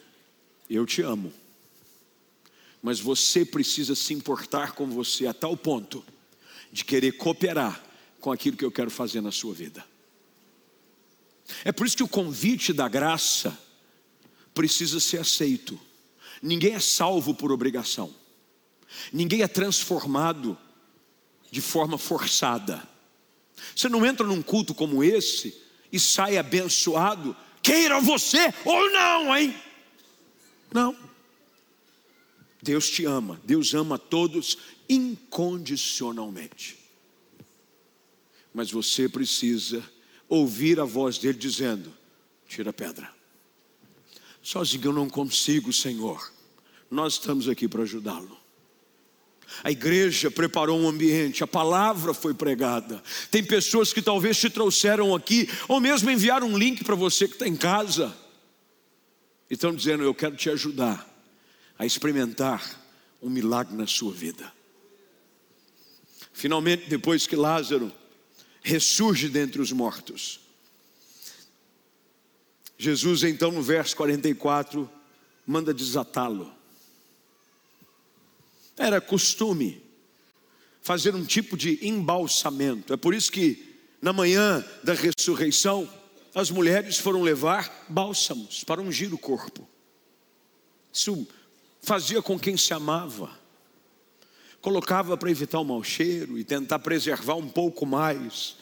Eu 0.69 0.85
te 0.85 1.01
amo. 1.01 1.33
Mas 2.81 2.99
você 2.99 3.45
precisa 3.45 3.95
se 3.95 4.13
importar 4.13 4.73
com 4.73 4.87
você 4.87 5.25
a 5.27 5.33
tal 5.33 5.55
ponto 5.55 6.03
de 6.73 6.83
querer 6.83 7.11
cooperar 7.13 7.81
com 8.19 8.31
aquilo 8.31 8.57
que 8.57 8.65
eu 8.65 8.71
quero 8.71 8.89
fazer 8.89 9.21
na 9.21 9.31
sua 9.31 9.53
vida. 9.53 9.85
É 11.63 11.71
por 11.71 11.85
isso 11.85 11.95
que 11.95 12.03
o 12.03 12.07
convite 12.07 12.73
da 12.73 12.89
graça 12.89 13.55
precisa 14.55 14.99
ser 14.99 15.19
aceito. 15.19 15.79
Ninguém 16.41 16.73
é 16.73 16.79
salvo 16.79 17.35
por 17.35 17.51
obrigação. 17.51 18.13
Ninguém 19.11 19.43
é 19.43 19.47
transformado 19.47 20.57
de 21.51 21.61
forma 21.61 21.99
forçada. 21.99 22.81
Você 23.75 23.87
não 23.87 24.03
entra 24.03 24.25
num 24.25 24.41
culto 24.41 24.73
como 24.73 25.03
esse 25.03 25.55
e 25.91 25.99
sai 25.99 26.37
abençoado, 26.37 27.35
queira 27.61 28.01
você 28.01 28.51
ou 28.65 28.89
não, 28.89 29.37
hein? 29.37 29.55
Não. 30.73 30.97
Deus 32.63 32.89
te 32.89 33.05
ama, 33.05 33.39
Deus 33.43 33.73
ama 33.75 33.99
todos 33.99 34.57
incondicionalmente. 34.93 36.77
Mas 38.53 38.71
você 38.71 39.09
precisa 39.09 39.83
ouvir 40.29 40.79
a 40.79 40.85
voz 40.85 41.17
dele 41.17 41.37
dizendo: 41.37 41.93
tira 42.47 42.69
a 42.69 42.73
pedra. 42.73 43.11
Sozinho 44.41 44.85
eu 44.85 44.93
não 44.93 45.09
consigo, 45.09 45.71
Senhor. 45.71 46.31
Nós 46.91 47.13
estamos 47.13 47.47
aqui 47.47 47.67
para 47.67 47.83
ajudá-lo. 47.83 48.37
A 49.63 49.71
igreja 49.71 50.31
preparou 50.31 50.79
um 50.79 50.87
ambiente, 50.87 51.43
a 51.43 51.47
palavra 51.47 52.13
foi 52.13 52.33
pregada. 52.33 53.03
Tem 53.29 53.43
pessoas 53.43 53.93
que 53.93 54.01
talvez 54.01 54.37
te 54.37 54.49
trouxeram 54.49 55.13
aqui, 55.13 55.47
ou 55.67 55.79
mesmo 55.79 56.09
enviaram 56.09 56.47
um 56.47 56.57
link 56.57 56.83
para 56.83 56.95
você 56.95 57.27
que 57.27 57.33
está 57.33 57.47
em 57.47 57.55
casa. 57.55 58.15
E 59.49 59.53
estão 59.53 59.73
dizendo: 59.73 60.03
Eu 60.03 60.13
quero 60.13 60.35
te 60.35 60.49
ajudar 60.49 61.07
a 61.77 61.85
experimentar 61.85 62.79
um 63.21 63.29
milagre 63.29 63.75
na 63.75 63.87
sua 63.87 64.11
vida. 64.11 64.51
Finalmente, 66.33 66.89
depois 66.89 67.25
que 67.25 67.35
Lázaro 67.35 67.91
ressurge 68.61 69.29
dentre 69.29 69.61
os 69.61 69.71
mortos, 69.71 70.39
Jesus, 72.77 73.23
então, 73.23 73.51
no 73.51 73.61
verso 73.61 73.95
44, 73.95 74.89
manda 75.47 75.73
desatá-lo. 75.73 76.51
Era 78.75 78.99
costume 78.99 79.81
fazer 80.81 81.15
um 81.15 81.23
tipo 81.23 81.55
de 81.55 81.79
embalsamento. 81.87 82.91
É 82.91 82.97
por 82.97 83.13
isso 83.13 83.31
que 83.31 83.73
na 84.01 84.11
manhã 84.11 84.65
da 84.83 84.93
ressurreição, 84.93 85.89
as 86.35 86.51
mulheres 86.51 86.97
foram 86.97 87.21
levar 87.21 87.85
bálsamos 87.87 88.63
para 88.65 88.81
ungir 88.81 89.13
o 89.13 89.17
corpo. 89.17 89.65
Isso 90.91 91.25
fazia 91.81 92.21
com 92.21 92.37
quem 92.37 92.57
se 92.57 92.73
amava. 92.73 93.31
Colocava 94.63 95.17
para 95.17 95.29
evitar 95.29 95.59
o 95.59 95.65
mau 95.65 95.83
cheiro 95.83 96.39
e 96.39 96.43
tentar 96.45 96.79
preservar 96.79 97.35
um 97.35 97.49
pouco 97.49 97.85
mais. 97.85 98.55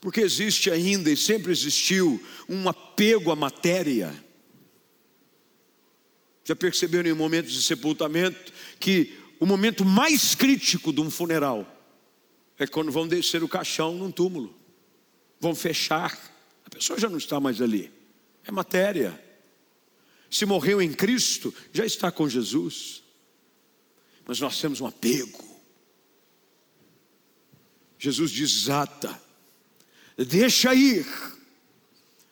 Porque 0.00 0.20
existe 0.20 0.72
ainda 0.72 1.08
e 1.08 1.16
sempre 1.16 1.52
existiu 1.52 2.20
um 2.48 2.68
apego 2.68 3.30
à 3.30 3.36
matéria. 3.36 4.12
Já 6.44 6.56
perceberam 6.56 7.08
em 7.08 7.14
momentos 7.14 7.52
de 7.52 7.62
sepultamento 7.62 8.52
que 8.80 9.16
o 9.38 9.46
momento 9.46 9.84
mais 9.84 10.34
crítico 10.34 10.92
de 10.92 11.00
um 11.00 11.12
funeral 11.12 11.64
é 12.58 12.66
quando 12.66 12.90
vão 12.90 13.06
descer 13.06 13.44
o 13.44 13.48
caixão 13.48 13.94
num 13.94 14.10
túmulo, 14.10 14.52
vão 15.38 15.54
fechar, 15.54 16.12
a 16.64 16.70
pessoa 16.70 16.98
já 16.98 17.08
não 17.08 17.18
está 17.18 17.38
mais 17.38 17.62
ali, 17.62 17.92
é 18.44 18.50
matéria. 18.50 19.22
Se 20.28 20.44
morreu 20.44 20.82
em 20.82 20.92
Cristo, 20.92 21.54
já 21.72 21.86
está 21.86 22.10
com 22.10 22.28
Jesus, 22.28 23.04
mas 24.26 24.40
nós 24.40 24.60
temos 24.60 24.80
um 24.80 24.86
apego. 24.86 25.44
Jesus 27.98 28.30
desata, 28.32 29.20
deixa 30.16 30.74
ir. 30.74 31.06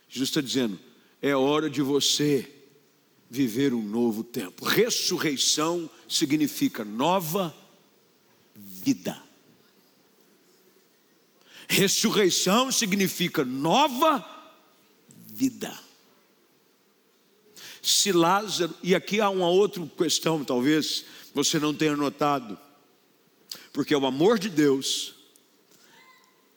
Jesus 0.09 0.29
está 0.29 0.41
dizendo: 0.41 0.79
é 1.23 1.35
hora 1.35 1.71
de 1.71 1.81
você 1.81 2.51
viver 3.31 3.73
um 3.73 3.83
novo 3.83 4.23
tempo. 4.23 4.65
Ressurreição 4.65 5.89
significa 6.09 6.85
nova 6.85 7.55
vida. 8.55 9.21
Ressurreição 11.69 12.71
significa 12.71 13.45
nova 13.45 14.25
vida. 15.27 15.77
Se 17.83 18.13
Lázaro, 18.13 18.75
e 18.83 18.95
aqui 18.95 19.21
há 19.21 19.29
uma 19.29 19.49
outra 19.49 19.85
questão, 19.87 20.45
talvez 20.45 21.05
você 21.35 21.59
não 21.59 21.75
tenha 21.75 21.97
notado, 21.97 22.57
porque 23.73 23.95
o 23.95 24.07
amor 24.07 24.39
de 24.39 24.49
Deus, 24.49 25.15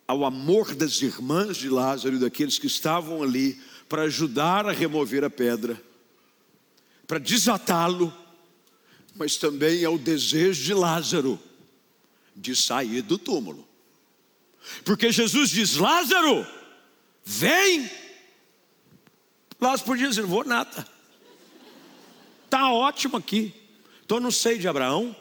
ao 0.08 0.24
amor 0.24 0.76
das 0.76 1.02
irmãs 1.02 1.58
de 1.58 1.68
Lázaro 1.68 2.16
e 2.16 2.20
daqueles 2.20 2.60
que 2.60 2.68
estavam 2.68 3.24
ali 3.24 3.60
para 3.90 4.04
ajudar 4.04 4.68
a 4.68 4.72
remover 4.72 5.24
a 5.24 5.30
pedra, 5.30 5.82
para 7.08 7.18
desatá-lo, 7.18 8.16
mas 9.16 9.36
também 9.36 9.84
é 9.84 9.90
o 9.90 9.98
desejo 9.98 10.64
de 10.64 10.74
Lázaro 10.76 11.40
de 12.36 12.56
sair 12.56 13.02
do 13.02 13.18
túmulo. 13.18 13.68
Porque 14.84 15.12
Jesus 15.12 15.50
diz: 15.50 15.78
Lázaro, 15.78 16.46
vem. 17.24 17.90
Lázaro 19.60 19.86
podia 19.86 20.08
dizer: 20.08 20.24
vou 20.24 20.44
nada. 20.44 20.88
Tá 22.50 22.72
ótimo 22.72 23.18
aqui. 23.18 23.66
Estou 24.08 24.22
no 24.22 24.32
seio 24.32 24.58
de 24.58 24.70
Abraão, 24.70 25.14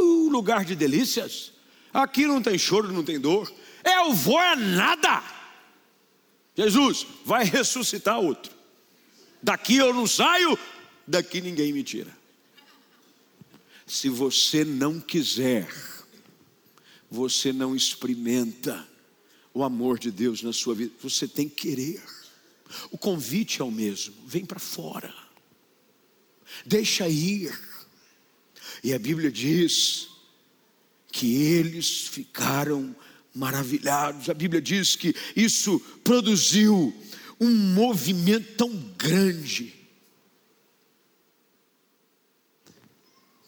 uh, 0.00 0.28
lugar 0.30 0.64
de 0.64 0.74
delícias. 0.74 1.52
Aqui 1.92 2.26
não 2.26 2.40
tem 2.40 2.56
choro, 2.56 2.90
não 2.90 3.04
tem 3.04 3.20
dor. 3.20 3.52
Eu 3.84 4.14
vou 4.14 4.40
é 4.40 4.56
nada. 4.56 5.22
Jesus 6.56 7.06
vai 7.22 7.44
ressuscitar 7.44 8.18
outro. 8.18 8.50
Daqui 9.42 9.76
eu 9.76 9.92
não 9.92 10.06
saio, 10.06 10.58
daqui 11.06 11.42
ninguém 11.42 11.70
me 11.70 11.82
tira. 11.82 12.16
Se 13.86 14.08
você 14.08 14.64
não 14.64 14.98
quiser, 14.98 15.68
você 17.10 17.52
não 17.52 17.76
experimenta 17.76 18.88
o 19.52 19.62
amor 19.62 19.98
de 19.98 20.10
Deus 20.10 20.42
na 20.42 20.54
sua 20.54 20.74
vida. 20.74 20.94
Você 21.02 21.28
tem 21.28 21.46
que 21.46 21.68
querer. 21.68 22.02
O 22.90 22.96
convite 22.96 23.60
é 23.60 23.64
o 23.66 23.70
mesmo. 23.70 24.14
Vem 24.26 24.46
para 24.46 24.58
fora. 24.58 25.14
Deixa 26.64 27.06
ir. 27.06 27.70
E 28.82 28.92
a 28.92 28.98
Bíblia 28.98 29.30
diz 29.30 30.08
que 31.10 31.42
eles 31.42 32.08
ficaram 32.08 32.94
maravilhados. 33.34 34.28
A 34.28 34.34
Bíblia 34.34 34.60
diz 34.60 34.96
que 34.96 35.14
isso 35.36 35.78
produziu 36.02 36.94
um 37.40 37.50
movimento 37.50 38.56
tão 38.56 38.70
grande 38.96 39.82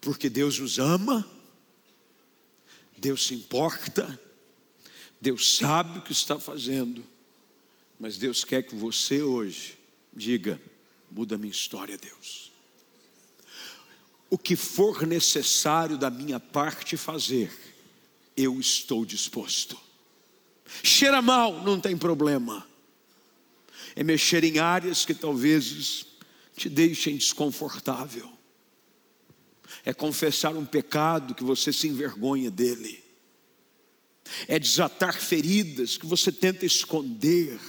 porque 0.05 0.29
Deus 0.29 0.59
nos 0.59 0.79
ama, 0.79 1.27
Deus 2.99 3.27
se 3.27 3.35
importa, 3.35 4.21
Deus 5.19 5.57
sabe 5.57 5.99
o 5.99 6.03
que 6.03 6.13
está 6.13 6.39
fazendo, 6.39 7.03
mas 7.99 8.19
Deus 8.19 8.45
quer 8.45 8.63
que 8.63 8.75
você 8.75 9.23
hoje 9.23 9.79
diga: 10.13 10.61
muda 11.11 11.39
minha 11.39 11.51
história, 11.51 11.97
Deus. 11.97 12.53
O 14.35 14.37
que 14.37 14.57
for 14.57 15.07
necessário 15.07 15.97
da 15.97 16.11
minha 16.11 16.41
parte 16.41 16.97
fazer, 16.97 17.53
eu 18.37 18.59
estou 18.59 19.05
disposto. 19.05 19.79
Cheira 20.83 21.23
mal, 21.23 21.63
não 21.63 21.79
tem 21.79 21.97
problema. 21.97 22.67
É 23.95 24.03
mexer 24.03 24.43
em 24.43 24.59
áreas 24.59 25.05
que 25.05 25.15
talvez 25.15 26.05
te 26.57 26.69
deixem 26.69 27.17
desconfortável 27.17 28.35
é 29.85 29.93
confessar 29.93 30.57
um 30.57 30.65
pecado 30.65 31.35
que 31.35 31.45
você 31.45 31.73
se 31.73 31.87
envergonha 31.87 32.51
dele, 32.51 33.05
é 34.49 34.59
desatar 34.59 35.21
feridas 35.21 35.97
que 35.99 36.07
você 36.07 36.33
tenta 36.33 36.65
esconder, 36.65 37.61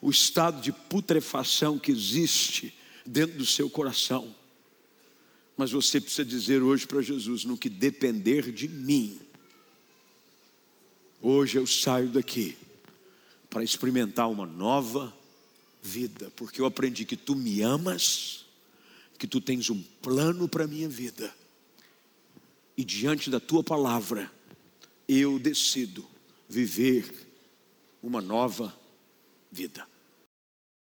o 0.00 0.10
estado 0.10 0.60
de 0.60 0.72
putrefação 0.72 1.78
que 1.78 1.90
existe 1.90 2.72
dentro 3.04 3.36
do 3.36 3.44
seu 3.44 3.68
coração. 3.68 4.37
Mas 5.58 5.72
você 5.72 6.00
precisa 6.00 6.24
dizer 6.24 6.62
hoje 6.62 6.86
para 6.86 7.02
Jesus: 7.02 7.44
no 7.44 7.58
que 7.58 7.68
depender 7.68 8.52
de 8.52 8.68
mim, 8.68 9.18
hoje 11.20 11.58
eu 11.58 11.66
saio 11.66 12.08
daqui 12.08 12.56
para 13.50 13.64
experimentar 13.64 14.30
uma 14.30 14.46
nova 14.46 15.12
vida, 15.82 16.30
porque 16.36 16.60
eu 16.60 16.66
aprendi 16.66 17.04
que 17.04 17.16
tu 17.16 17.34
me 17.34 17.60
amas, 17.60 18.46
que 19.18 19.26
tu 19.26 19.40
tens 19.40 19.68
um 19.68 19.82
plano 20.00 20.48
para 20.48 20.62
a 20.62 20.68
minha 20.68 20.88
vida, 20.88 21.34
e 22.76 22.84
diante 22.84 23.28
da 23.28 23.40
tua 23.40 23.64
palavra, 23.64 24.30
eu 25.08 25.40
decido 25.40 26.06
viver 26.48 27.26
uma 28.00 28.22
nova 28.22 28.72
vida. 29.50 29.84